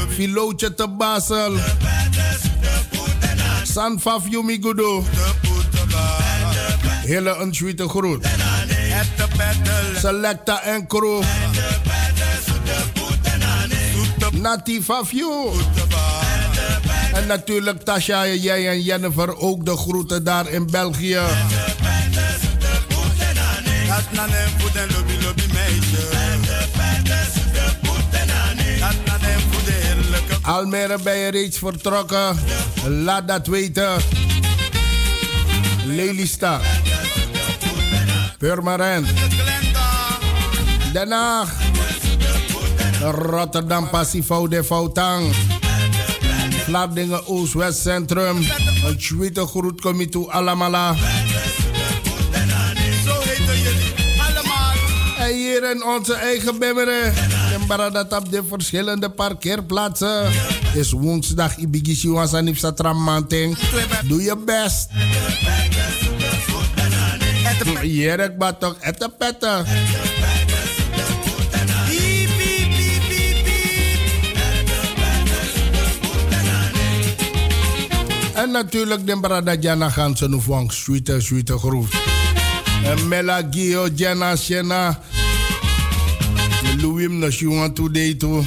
[0.09, 1.53] Filootje te Basel.
[3.63, 5.03] San Fafjumi Gudu.
[7.05, 8.25] Hele een schwitte groet.
[9.97, 11.23] Selecta en crew.
[14.31, 15.53] Nativa View.
[17.13, 21.19] En natuurlijk Tasha, jij en Jennifer ook de groeten daar in België.
[30.41, 32.37] Almere ben je reeds vertrokken.
[32.87, 34.01] Laat dat weten.
[35.85, 36.61] Lelystad.
[38.37, 39.07] Purmerend.
[40.93, 41.49] Den Haag.
[43.01, 45.33] Rotterdam Passivo de Foutang.
[46.63, 48.37] Vlaardingen Oost-West Centrum.
[48.85, 50.95] Een tweede groet kom je toe allemaal.
[55.17, 57.13] En hier in onze eigen Bemmeren.
[57.59, 60.31] In Baradat op de verschillende parkeerplaatsen.
[60.73, 63.57] Is woensdag Ibigisi Wansanip Satramanteng.
[64.07, 64.87] Doe je best.
[68.37, 69.65] Maar toch ette petten.
[78.33, 81.93] En natuurlijk de brada Jana Gansen of Wang Sweete Sweete Groet.
[82.83, 84.99] En Mela Gio Jana Shena.
[86.81, 88.43] Louis Mnashuan Today toe.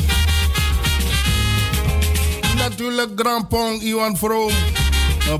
[2.56, 4.52] Natuurlijk Grand Pong Iwan Vroom.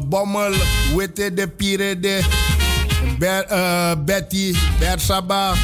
[0.09, 0.53] Bommel,
[0.97, 2.38] Witte de Pire de.
[3.20, 5.55] Uh, Betty, Bersaba.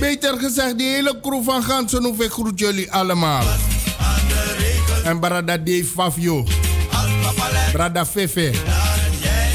[0.00, 3.44] Beter gezegd, die hele crew van Gansen hoef ik groet jullie allemaal.
[5.04, 6.46] En Brada Dave Fafio.
[7.72, 8.50] Brada Fefe.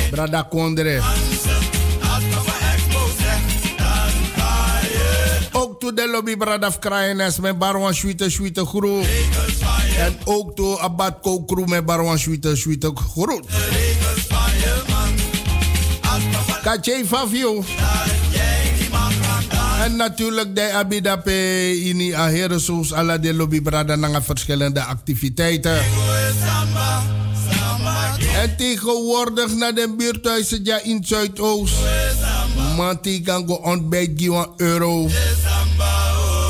[0.10, 1.02] Brada Kondre.
[5.52, 9.06] Ook to de lobby Brada Kraaiennes met Barwan Sweete Sweete Groep.
[9.98, 13.50] En ook to Abad Kookroe met Barwan Sweete Sweete Groep.
[16.68, 17.64] Katje Fafio.
[19.84, 21.32] En natuurlijk de Abidape
[21.80, 25.78] ini aheren zoals alle de lobby brada naar verschillende activiteiten.
[28.36, 31.74] En tegenwoordig naar de buurthuizen ja in Zuidoost.
[32.78, 35.10] Man die kan go ontbijt geven euro.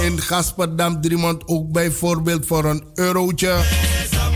[0.02, 3.56] In Gasperdam Driemond ook bijvoorbeeld voor een eurotje.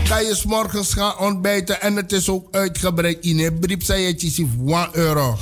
[0.08, 3.84] Kan je s'morgens gaan ontbijten en het is ook uitgebreid in een brief.
[3.84, 5.38] Zei je 1 euro.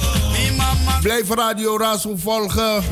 [1.02, 2.82] Blijf Radio Razo volgen.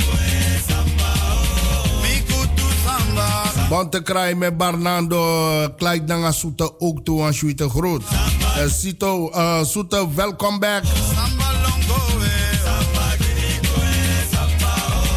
[3.69, 3.93] Want
[4.37, 8.03] met Barnando, Kleid Nanga Soete ook toe aan Schuite Groot.
[8.03, 10.83] Uh, Sito, uh, Soete, welkom back.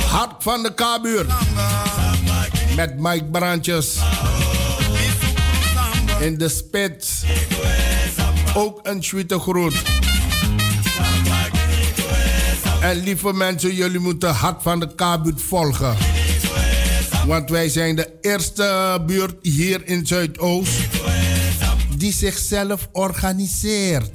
[0.09, 1.26] Hart van de Kabuur.
[2.76, 3.97] Met Mike Brandjes.
[6.19, 7.23] In de spits.
[8.53, 10.01] Ook een Schuite Groot.
[12.82, 15.95] En lieve mensen, jullie moeten Hart van de Kabuurt volgen.
[17.28, 20.72] Want wij zijn de eerste buurt hier in Zuidoost
[21.98, 24.10] die zichzelf organiseert.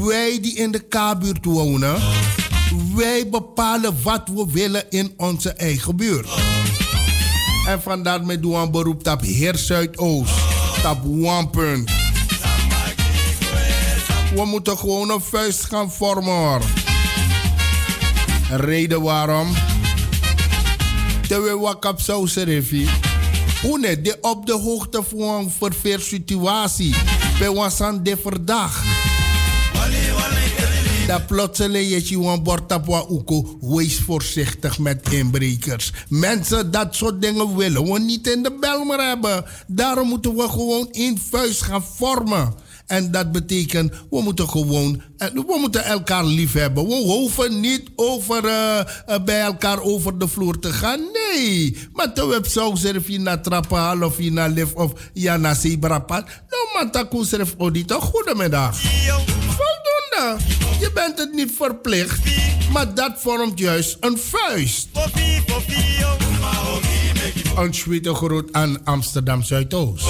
[0.00, 1.96] Wij die in de K-buurt wonen,
[2.94, 6.28] wij bepalen wat we willen in onze eigen buurt.
[7.66, 10.34] En vandaar met doen een beroep op Heer Zuidoost,
[10.84, 11.90] op One Punt.
[14.34, 16.85] We moeten gewoon een vuist gaan vormen hoor.
[18.50, 19.48] Reden waarom?
[21.42, 22.88] we wakap serefi.
[23.62, 26.94] Hoe de op de hoogte van een verveersituatie.
[27.38, 28.84] Bij wasan de verdag.
[31.06, 33.58] Dat plotseling je je bord op uko.
[33.60, 35.92] Wees voorzichtig met inbrekers.
[36.08, 39.44] Mensen dat soort dingen willen we niet in de Belmer hebben.
[39.66, 42.54] Daarom moeten we gewoon één vuist gaan vormen.
[42.86, 46.86] En dat betekent, we moeten gewoon, we moeten elkaar lief hebben.
[46.86, 51.00] We hoeven niet over, uh, uh, bij elkaar over de vloer te gaan.
[51.12, 51.76] Nee.
[51.92, 56.24] Maar heb zo zelf je naar trappen of je naar of ja naar zebrapad.
[56.24, 58.00] Nou, maar dat kon zelf audito.
[58.00, 58.76] Goedemiddag.
[59.40, 60.44] Voldoende.
[60.80, 62.20] Je bent het niet verplicht.
[62.72, 64.88] Maar dat vormt juist een vuist.
[67.56, 67.74] Een
[68.14, 70.06] groet aan Amsterdam Zuidoost.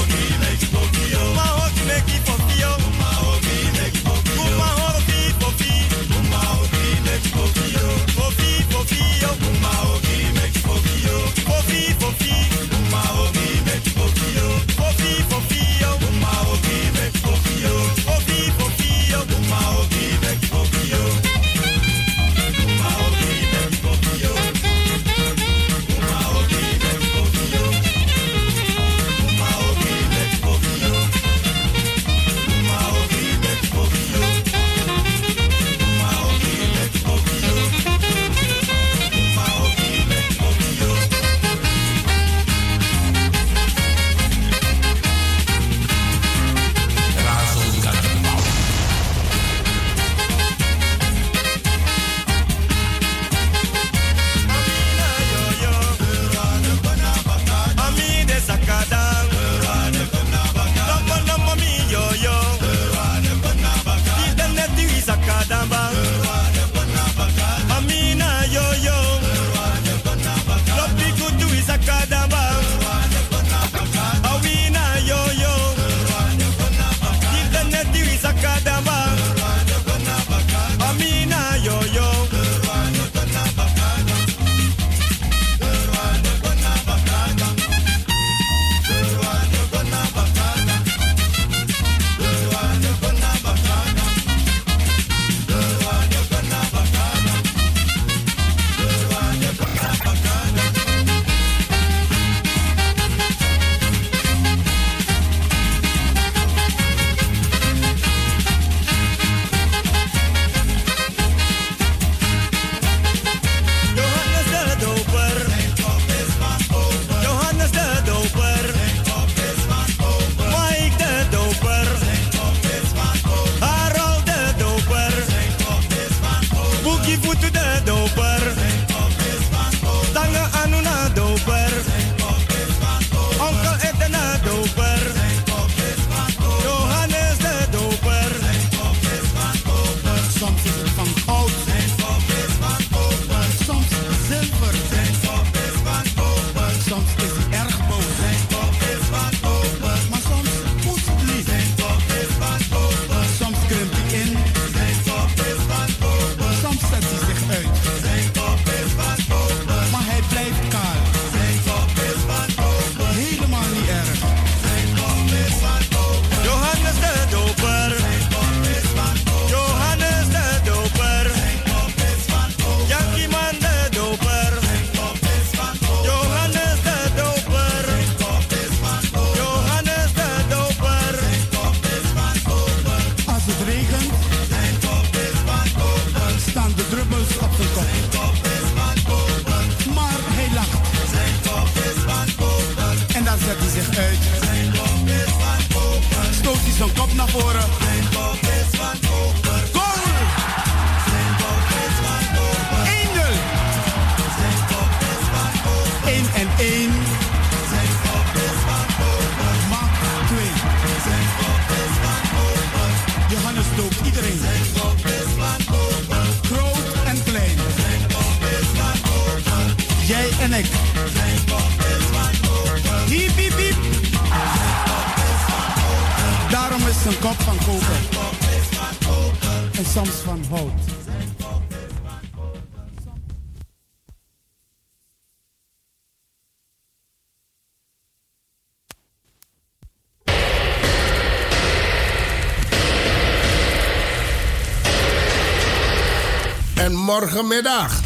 [247.21, 248.01] morgenmiddag.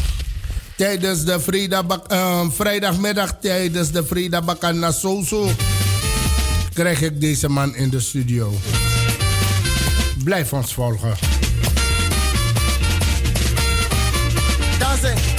[0.75, 1.39] Tijdens de
[2.11, 5.49] uh, vrijdagmiddag, tijdens de Frida Bakana Soso,
[6.73, 8.53] krijg ik deze man in de studio.
[10.23, 11.13] Blijf ons volgen.
[15.03, 15.30] is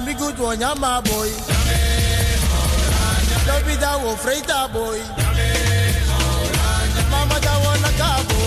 [0.00, 1.30] me mi good wo nyama boy.
[3.46, 4.98] Dobida wo freita ah, boy.
[7.10, 8.37] Mama da wo naka boy.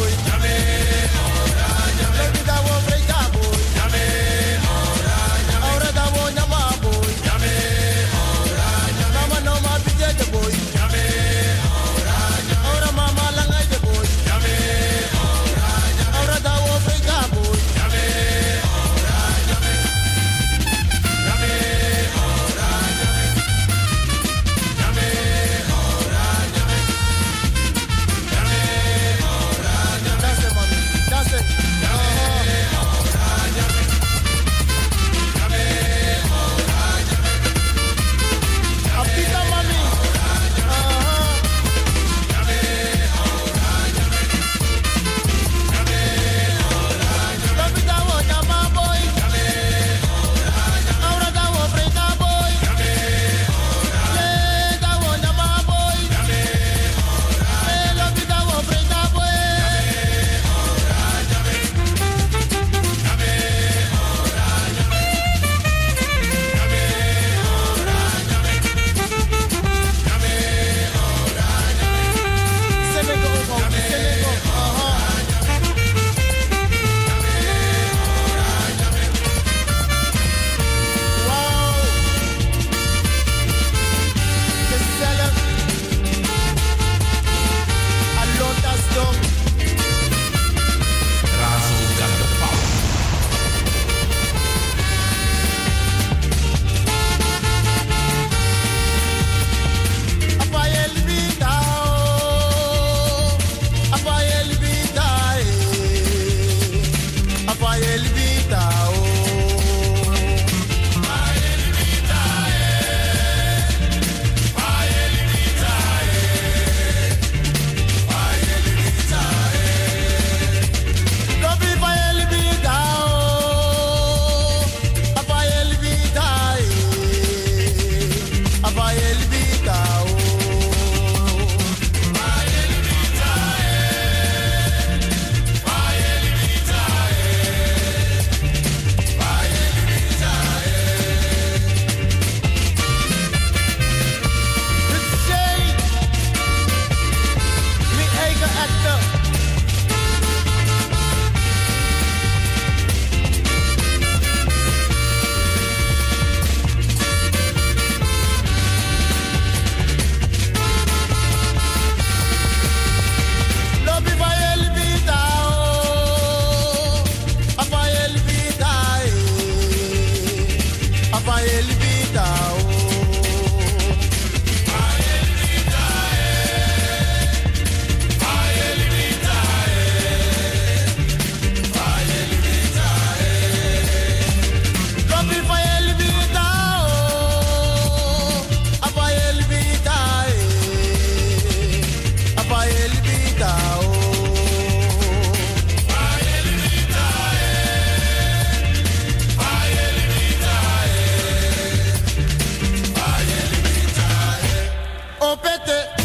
[205.65, 206.00] Vete.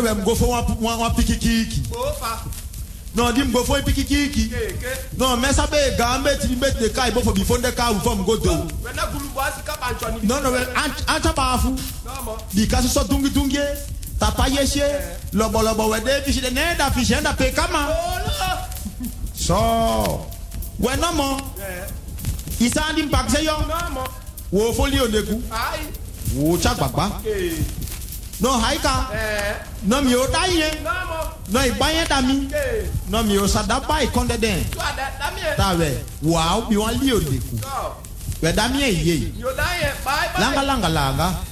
[0.00, 1.82] We go for one one voor piki kiki?
[3.14, 4.52] No, dim go for piki kiki.
[5.16, 8.36] No, mess up a gambit, de bet the car before before the car from go
[8.36, 8.50] do.
[10.22, 11.76] No, no, anta bafu.
[12.54, 13.56] Because you saw dungi dungi.
[13.56, 13.76] E.
[14.20, 17.88] Tapa yeshe, lobo lobo wede, fish the neda, fish pe pekama.
[19.34, 20.26] So,
[20.78, 21.40] we no more.
[22.60, 23.56] Isa andim pak yo.
[24.52, 24.72] Wo.
[26.34, 27.20] Wo chat baba.
[28.40, 29.06] No, hij kan.
[29.82, 30.70] Non mi ota ye.
[31.48, 32.48] Non i banye dami.
[33.06, 34.64] Non mi osa da ba konde den.
[35.56, 36.02] Ta we.
[36.22, 37.58] Wow mi wan li ku,
[38.42, 39.32] We dami e ye ye.
[40.38, 41.47] Langa langa langa.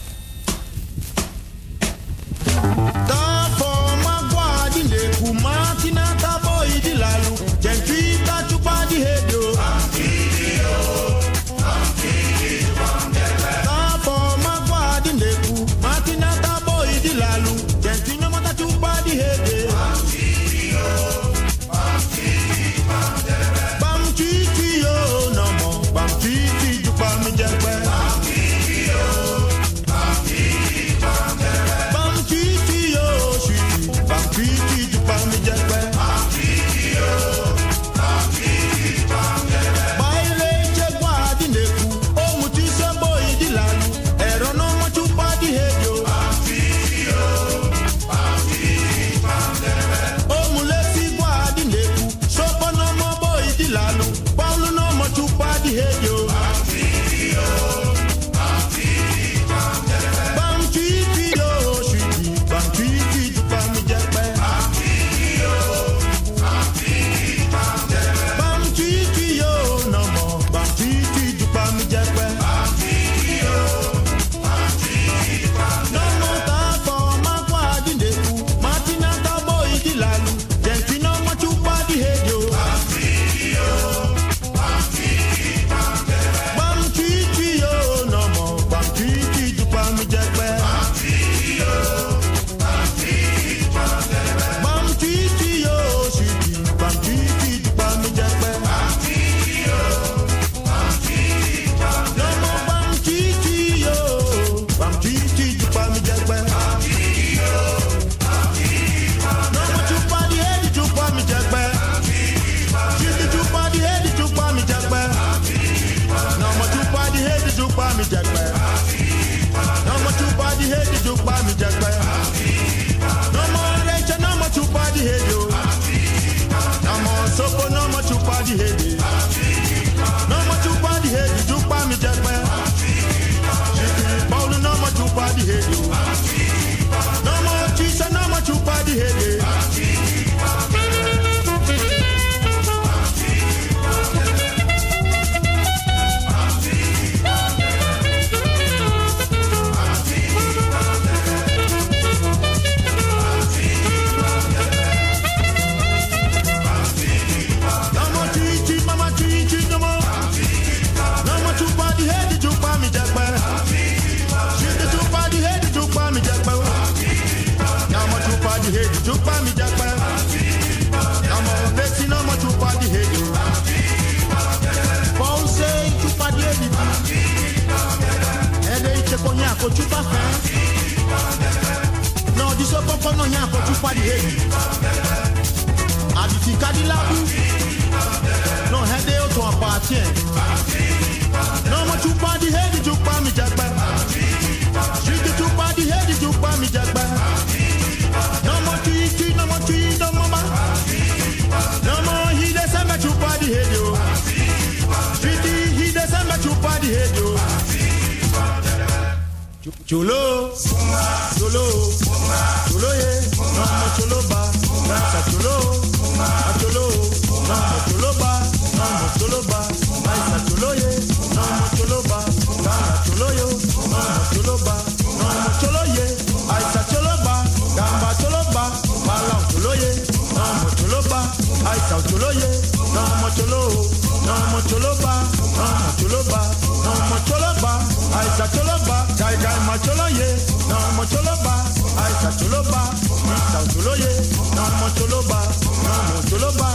[243.87, 244.11] olóye
[244.57, 245.39] náà mọ̀ tsolóba
[245.85, 246.69] náà mọ̀ tsolóba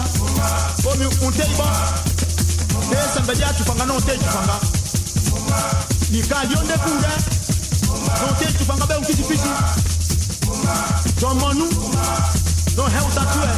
[0.92, 1.74] omi ntẹ ibọn
[2.90, 4.56] ne sẹnbẹdẹ atufanga no tẹ tufanga
[6.12, 7.14] nìka yóndé kú rẹ.
[8.22, 9.50] No tẹ tufanga bẹ́ẹ̀ nkitikiti
[11.22, 11.66] jọmọnu
[12.78, 13.58] náà hẹ́wù tatu ẹ̀.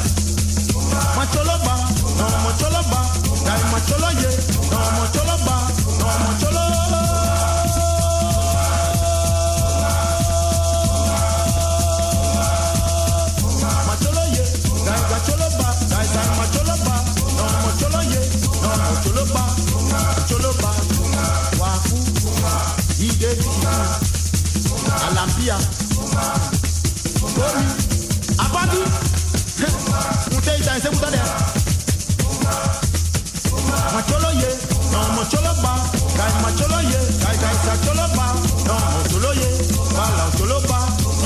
[1.16, 1.74] Mọ̀ tsolóba
[2.20, 3.00] náà mọ̀ tsolóba
[3.46, 4.30] náà mọ̀ tsolóye.
[25.08, 25.58] Alampia,
[27.36, 27.66] Gomi,
[28.38, 28.82] Abadi,
[30.32, 31.20] Mute ita nse muta de.
[33.94, 34.50] Macholo ye,
[34.92, 35.74] no macholo ba,
[36.18, 38.26] kai macholo ye, kai kai sa cholo ba,
[38.66, 39.50] no macholo ye,
[39.96, 40.80] bala cholo ba,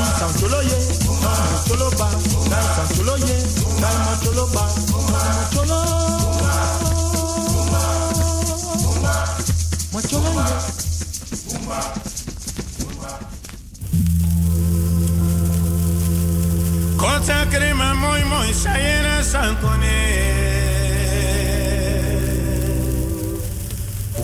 [0.04, 0.80] isa cholo ye,
[1.24, 2.08] no macholo ba,
[2.50, 3.38] kai sa cholo ye,
[3.82, 6.07] kai macholo ba, no macholo.
[17.28, 20.00] Sakre ma moi moi sayena sankone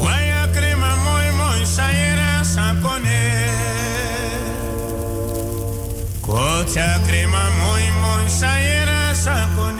[0.03, 3.19] Waya krema moi moi sayena sankone
[6.21, 9.72] Kocha krema moi moi sayena sankone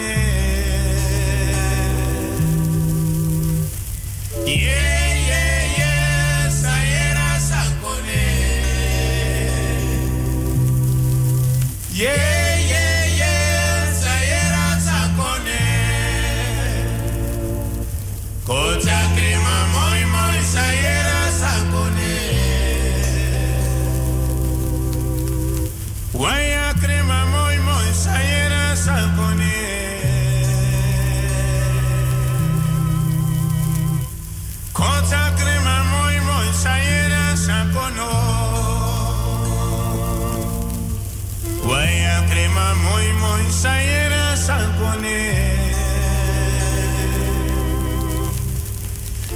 [44.95, 45.34] morning.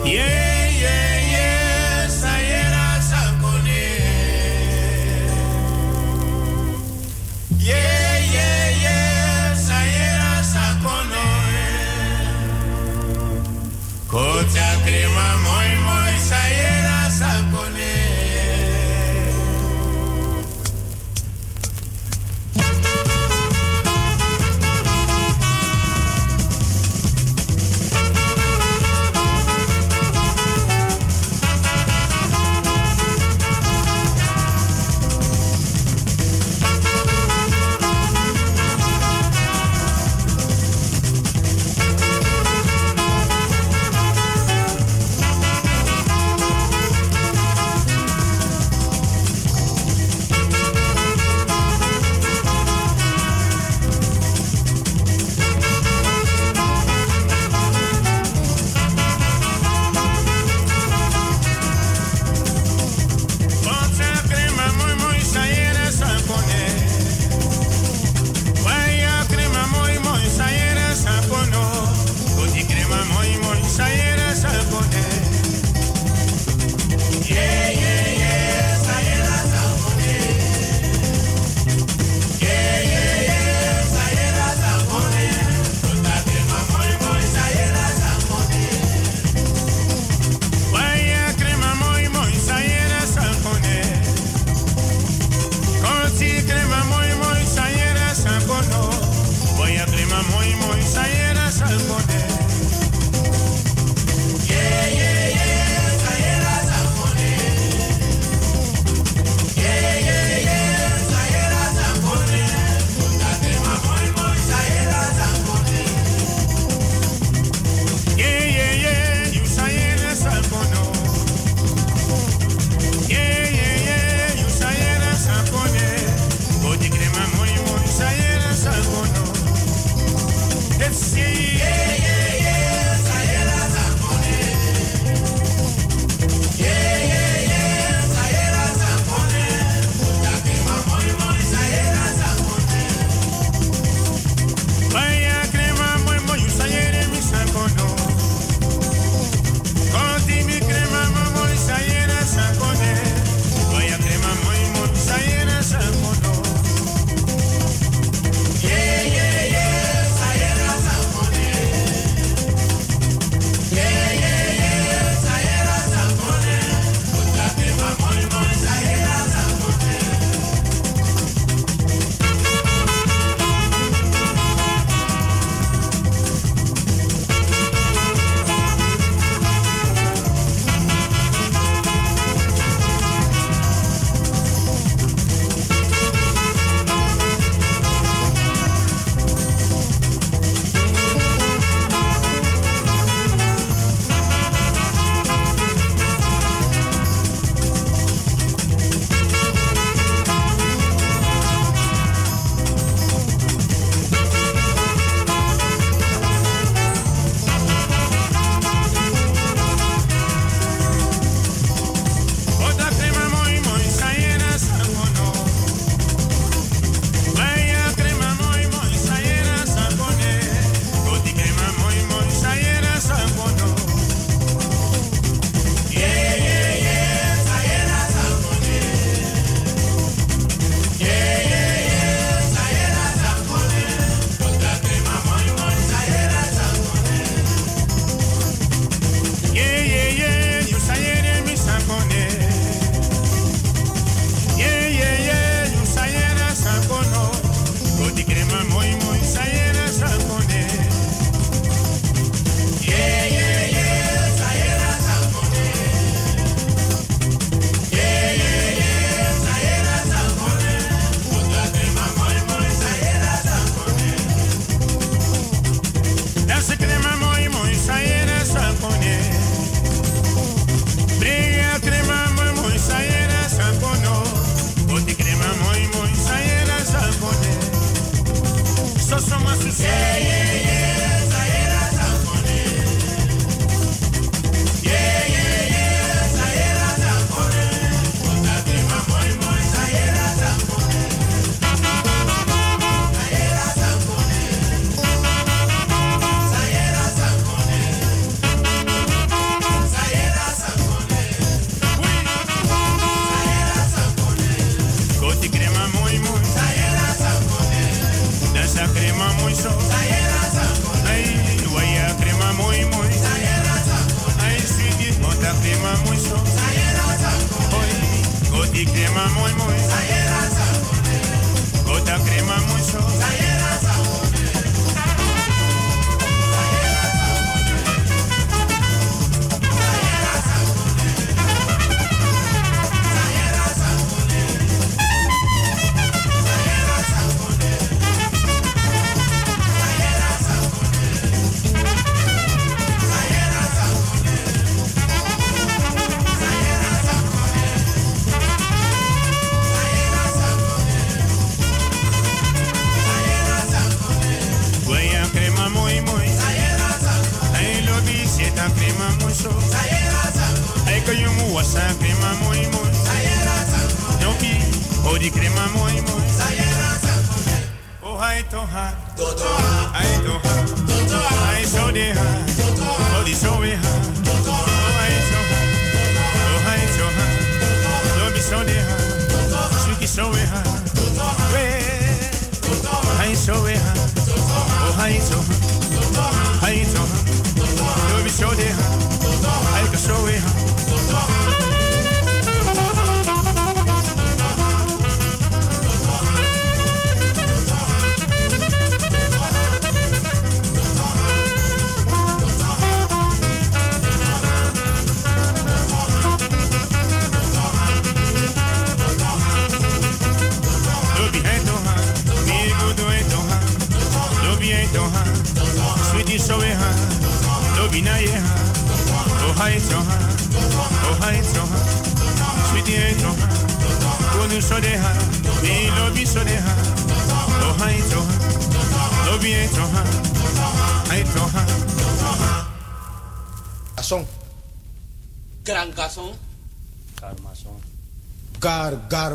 [0.06, 0.37] Yeah.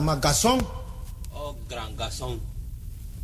[0.02, 0.20] Karma
[1.32, 2.40] Oh, gran Gasón.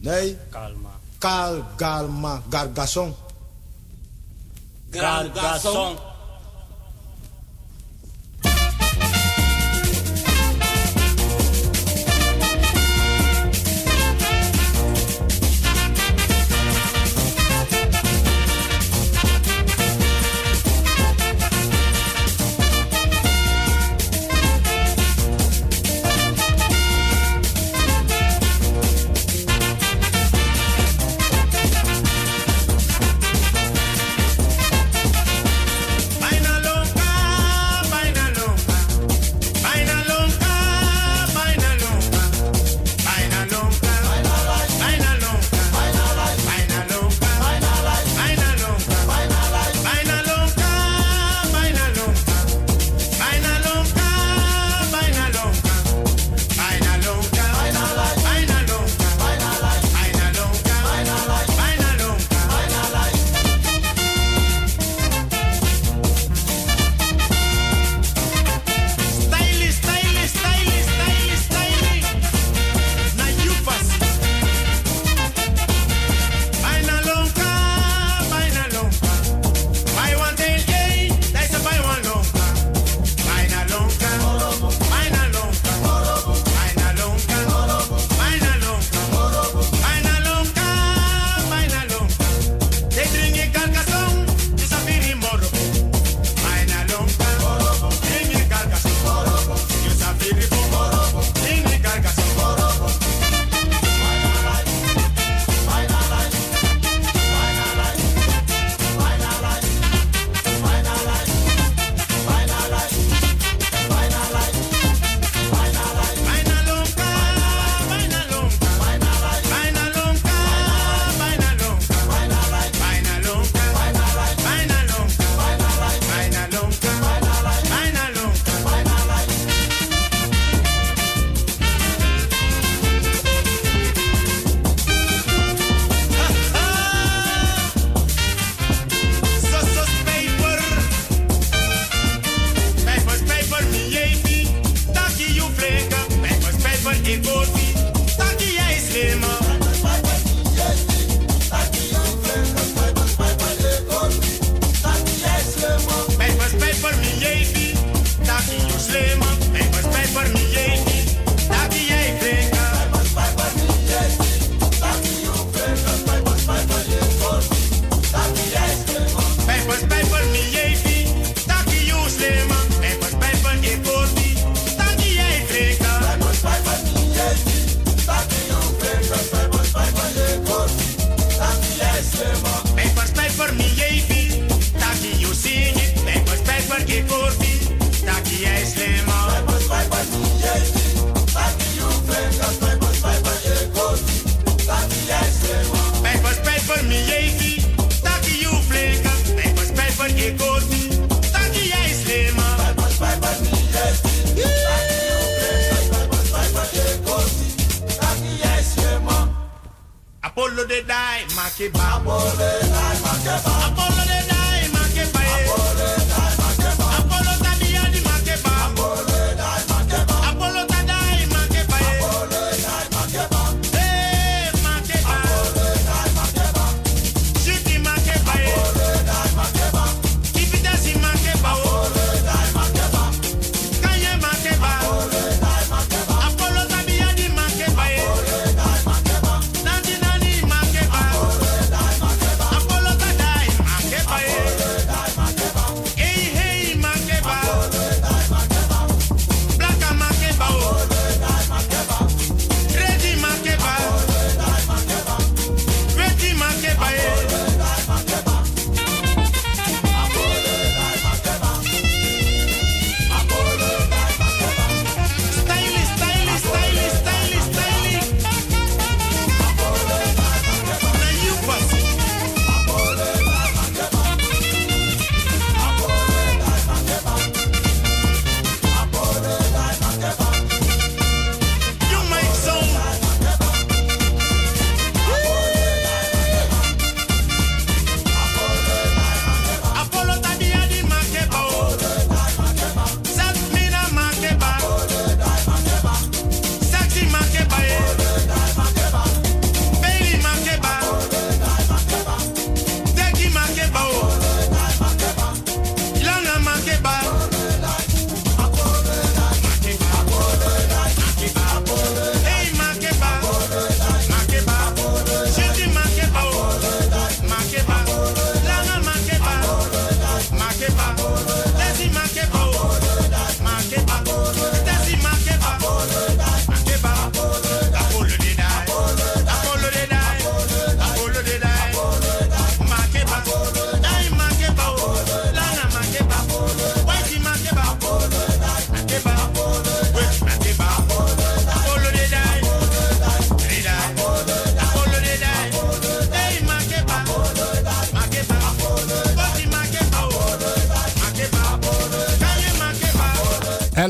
[0.01, 0.39] ¿Dey?
[0.53, 0.91] Calma.
[1.19, 3.15] Cal, calma, gargazón.
[4.91, 5.98] Gargazón.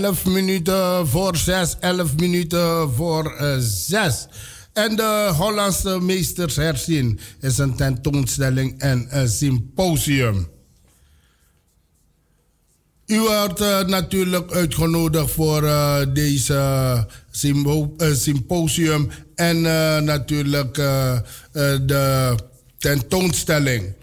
[0.09, 4.27] 11 minuten voor 6, 11 minuten voor 6.
[4.73, 10.49] En de Hollandse Meesters herzien is een tentoonstelling en een symposium.
[13.07, 16.55] U wordt eh, natuurlijk uitgenodigd voor eh, deze
[17.43, 21.23] eh, symposium en eh, natuurlijk eh, eh,
[21.87, 22.35] de
[22.79, 23.95] tentoonstelling.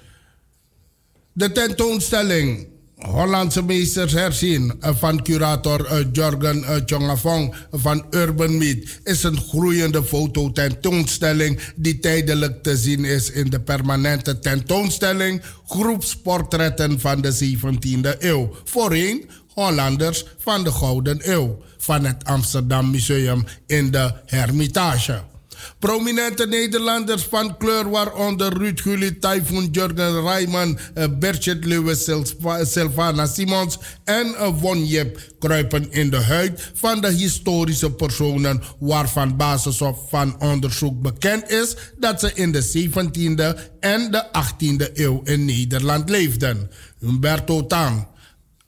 [1.33, 9.23] De tentoonstelling Hollandse meesters herzien eh, van curator eh, Jorgen Chongafong van Urban Meet is
[9.23, 17.57] een groeiende fototentoonstelling die tijdelijk te zien is in de permanente tentoonstelling Groepsportretten van de
[17.57, 18.55] 17e eeuw.
[18.63, 25.21] Voorheen Hollanders van de Gouden Eeuw van het Amsterdam Museum in de Hermitage.
[25.79, 33.25] Prominente Nederlanders van kleur, waaronder Ruud Gullit, Typhoon, Jurgen Rijman, eh, Bertjet Lewis, Silva- Sylvana
[33.25, 39.81] Simons en eh, Von Jep, kruipen in de huid van de historische personen waarvan basis
[39.81, 45.45] of van onderzoek bekend is dat ze in de 17e en de 18e eeuw in
[45.45, 46.69] Nederland leefden.
[46.99, 48.07] Humberto Tang.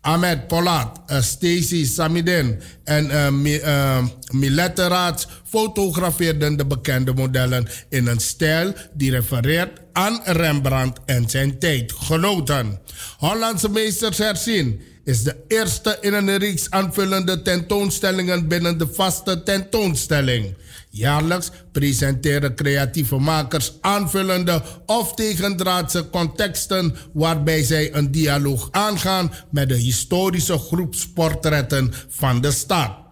[0.08, 7.68] Ahmed Polat, uh, Stacy Samidin en uh, Mi, uh, Milette Raats fotografeerden de bekende modellen
[7.90, 12.80] in een stijl die refereert aan Rembrandt en zijn tijdgenoten.
[13.18, 20.56] Hollandse meesters herzien is de eerste in een reeks aanvullende tentoonstellingen binnen de vaste tentoonstelling.
[20.98, 29.76] Jaarlijks presenteren creatieve makers aanvullende of tegendraadse contexten waarbij zij een dialoog aangaan met de
[29.76, 33.06] historische groepsportretten van de stad.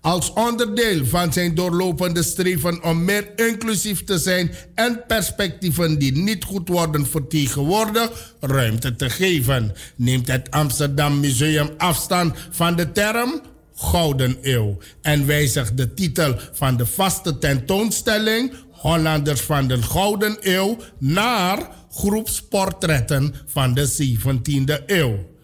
[0.00, 6.44] Als onderdeel van zijn doorlopende streven om meer inclusief te zijn en perspectieven die niet
[6.44, 13.40] goed worden vertegenwoordigd ruimte te geven, neemt het Amsterdam Museum afstand van de term
[13.76, 20.76] Gouden Eeuw en wijzigt de titel van de vaste tentoonstelling Hollanders van de Gouden Eeuw
[20.98, 25.34] naar groepsportretten van de 17e eeuw.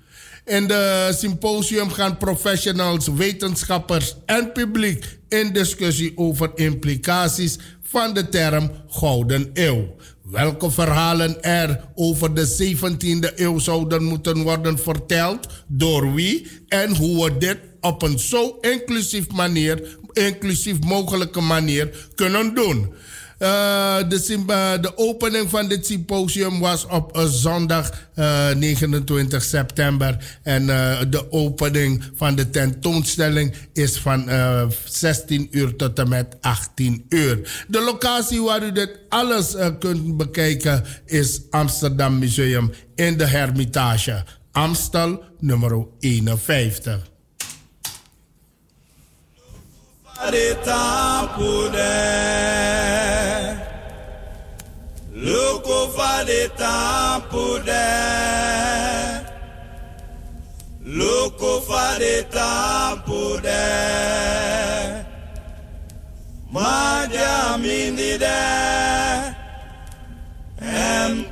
[0.45, 8.71] In de symposium gaan professionals, wetenschappers en publiek in discussie over implicaties van de term
[8.89, 9.97] Gouden Eeuw.
[10.23, 17.25] Welke verhalen er over de 17e eeuw zouden moeten worden verteld, door wie en hoe
[17.25, 22.95] we dit op een zo inclusief manier, inclusief mogelijke manier kunnen doen.
[23.43, 30.39] Eh, de, eh, de opening van dit symposium was op eh, zondag eh, 29 september.
[30.43, 30.67] En
[31.11, 37.65] de opening van de tentoonstelling is van eh, 16 uur tot en met 18 uur.
[37.69, 44.25] De locatie waar u dit alles kunt bekijken is Amsterdam Museum in de Hermitage.
[44.53, 47.12] Amstel nummer 51.
[50.31, 51.93] De tempo de
[55.15, 57.89] Loco fa de tempo de
[60.85, 65.05] Loco fa de tempo de
[66.51, 68.41] Madia mindi de
[70.61, 71.25] Em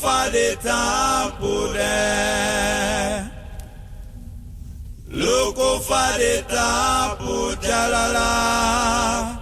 [0.00, 1.96] fa de tempo de
[5.10, 9.40] Loco fa de tempo jalala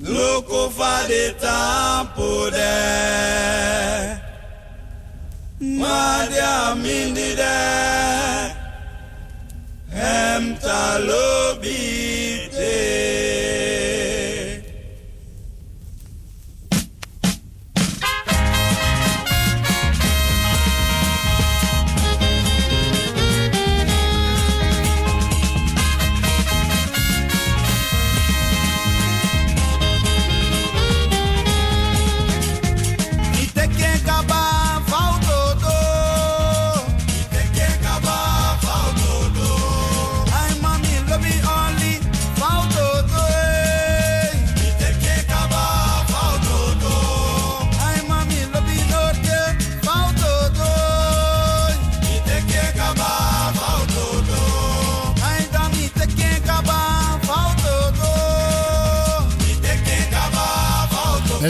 [0.00, 1.26] Loco fa de.
[1.46, 2.74] Tempo de
[5.60, 7.58] Madia mindi de
[9.92, 10.56] Em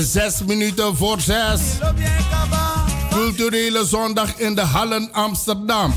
[0.03, 1.61] zes minuten voor zes.
[3.11, 5.95] Culturele zondag in de Hallen Amsterdam.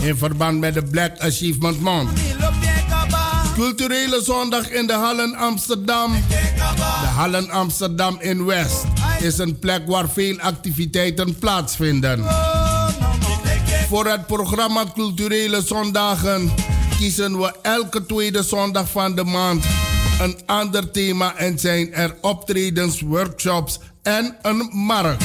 [0.00, 2.10] In verband met de Black Achievement Month.
[3.54, 6.12] Culturele zondag in de Hallen Amsterdam.
[7.00, 8.84] De Hallen Amsterdam in West
[9.20, 12.24] is een plek waar veel activiteiten plaatsvinden.
[13.88, 16.52] Voor het programma Culturele Zondagen
[16.98, 19.64] kiezen we elke tweede zondag van de maand
[20.20, 25.24] een ander thema en zijn er optredens, workshops en een markt.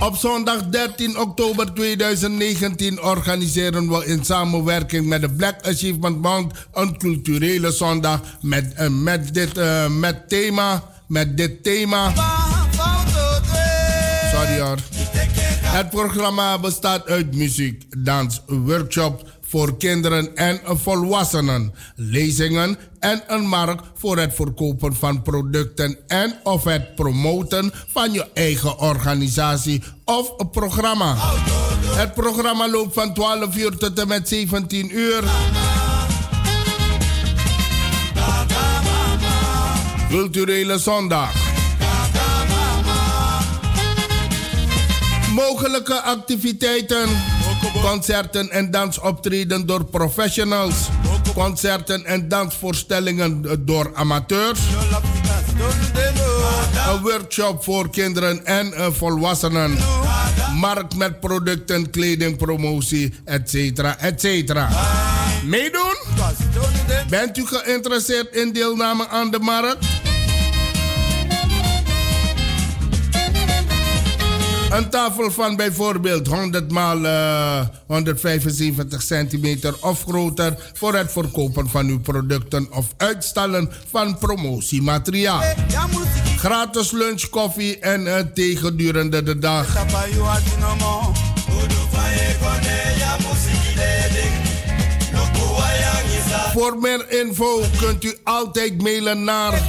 [0.00, 6.98] Op zondag 13 oktober 2019 organiseren we in samenwerking met de Black Achievement Month een
[6.98, 10.82] culturele zondag met, eh, met, dit, eh, met thema.
[11.06, 12.12] Met dit thema.
[14.32, 14.78] Sorry hoor.
[15.62, 23.84] Het programma bestaat uit muziek, dans, workshops voor kinderen en volwassenen, lezingen en een markt
[23.94, 31.16] voor het verkopen van producten en of het promoten van je eigen organisatie of programma.
[31.86, 35.24] Het programma loopt van 12 uur tot en met 17 uur.
[40.08, 41.32] Culturele zondag.
[45.34, 47.08] Mogelijke activiteiten,
[47.72, 50.74] concerten en dansoptreden door professionals,
[51.34, 54.60] concerten en dansvoorstellingen door amateurs,
[56.88, 59.78] een workshop voor kinderen en eh, volwassenen,
[60.54, 63.78] markt met producten, kleding, promotie, etc.
[63.98, 64.54] etc.
[65.44, 65.96] Meedoen?
[67.08, 70.05] Bent u geïnteresseerd in deelname aan de markt?
[74.70, 81.86] Een tafel van bijvoorbeeld 100 maal eh, 175 centimeter of groter voor het verkopen van
[81.86, 85.42] uw producten of uitstellen van promotiemateriaal.
[86.36, 89.66] Gratis lunch, koffie en eh, thee gedurende de dag.
[96.52, 99.60] Voor meer info kunt u altijd mailen naar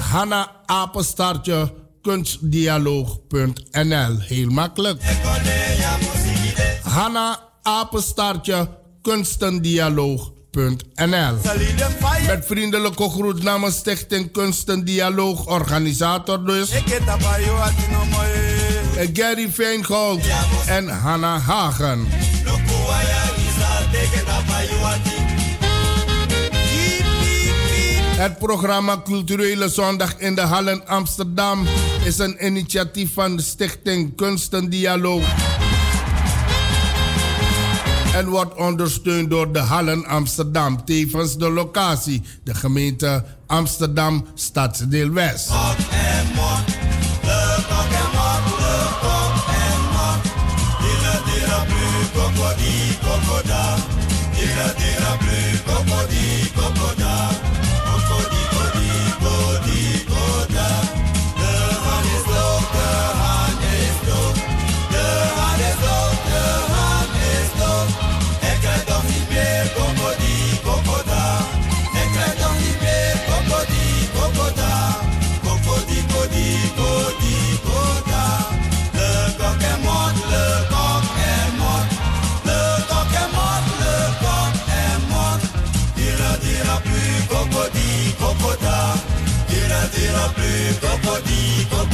[0.00, 4.18] Hanna Apenstaartje kunstdialoog.nl.
[4.18, 5.02] Heel makkelijk.
[6.82, 8.68] Hanna Apenstaartje
[9.02, 11.36] kunstendialoog.nl.
[12.26, 16.70] Met vriendelijke groet namens Stichting Kunstendialoog, organisator dus.
[19.12, 20.20] Gary Veengold
[20.66, 22.06] en Hanna Hagen.
[28.16, 31.66] Het programma Culturele Zondag in de Hallen Amsterdam
[32.04, 35.24] is een initiatief van de Stichting Kunstendialoog.
[38.16, 40.84] en wordt ondersteund door de Hallen Amsterdam.
[40.84, 45.50] Tevens de locatie, de gemeente Amsterdam Stadsdeel West.
[90.36, 91.85] Plus, cocody,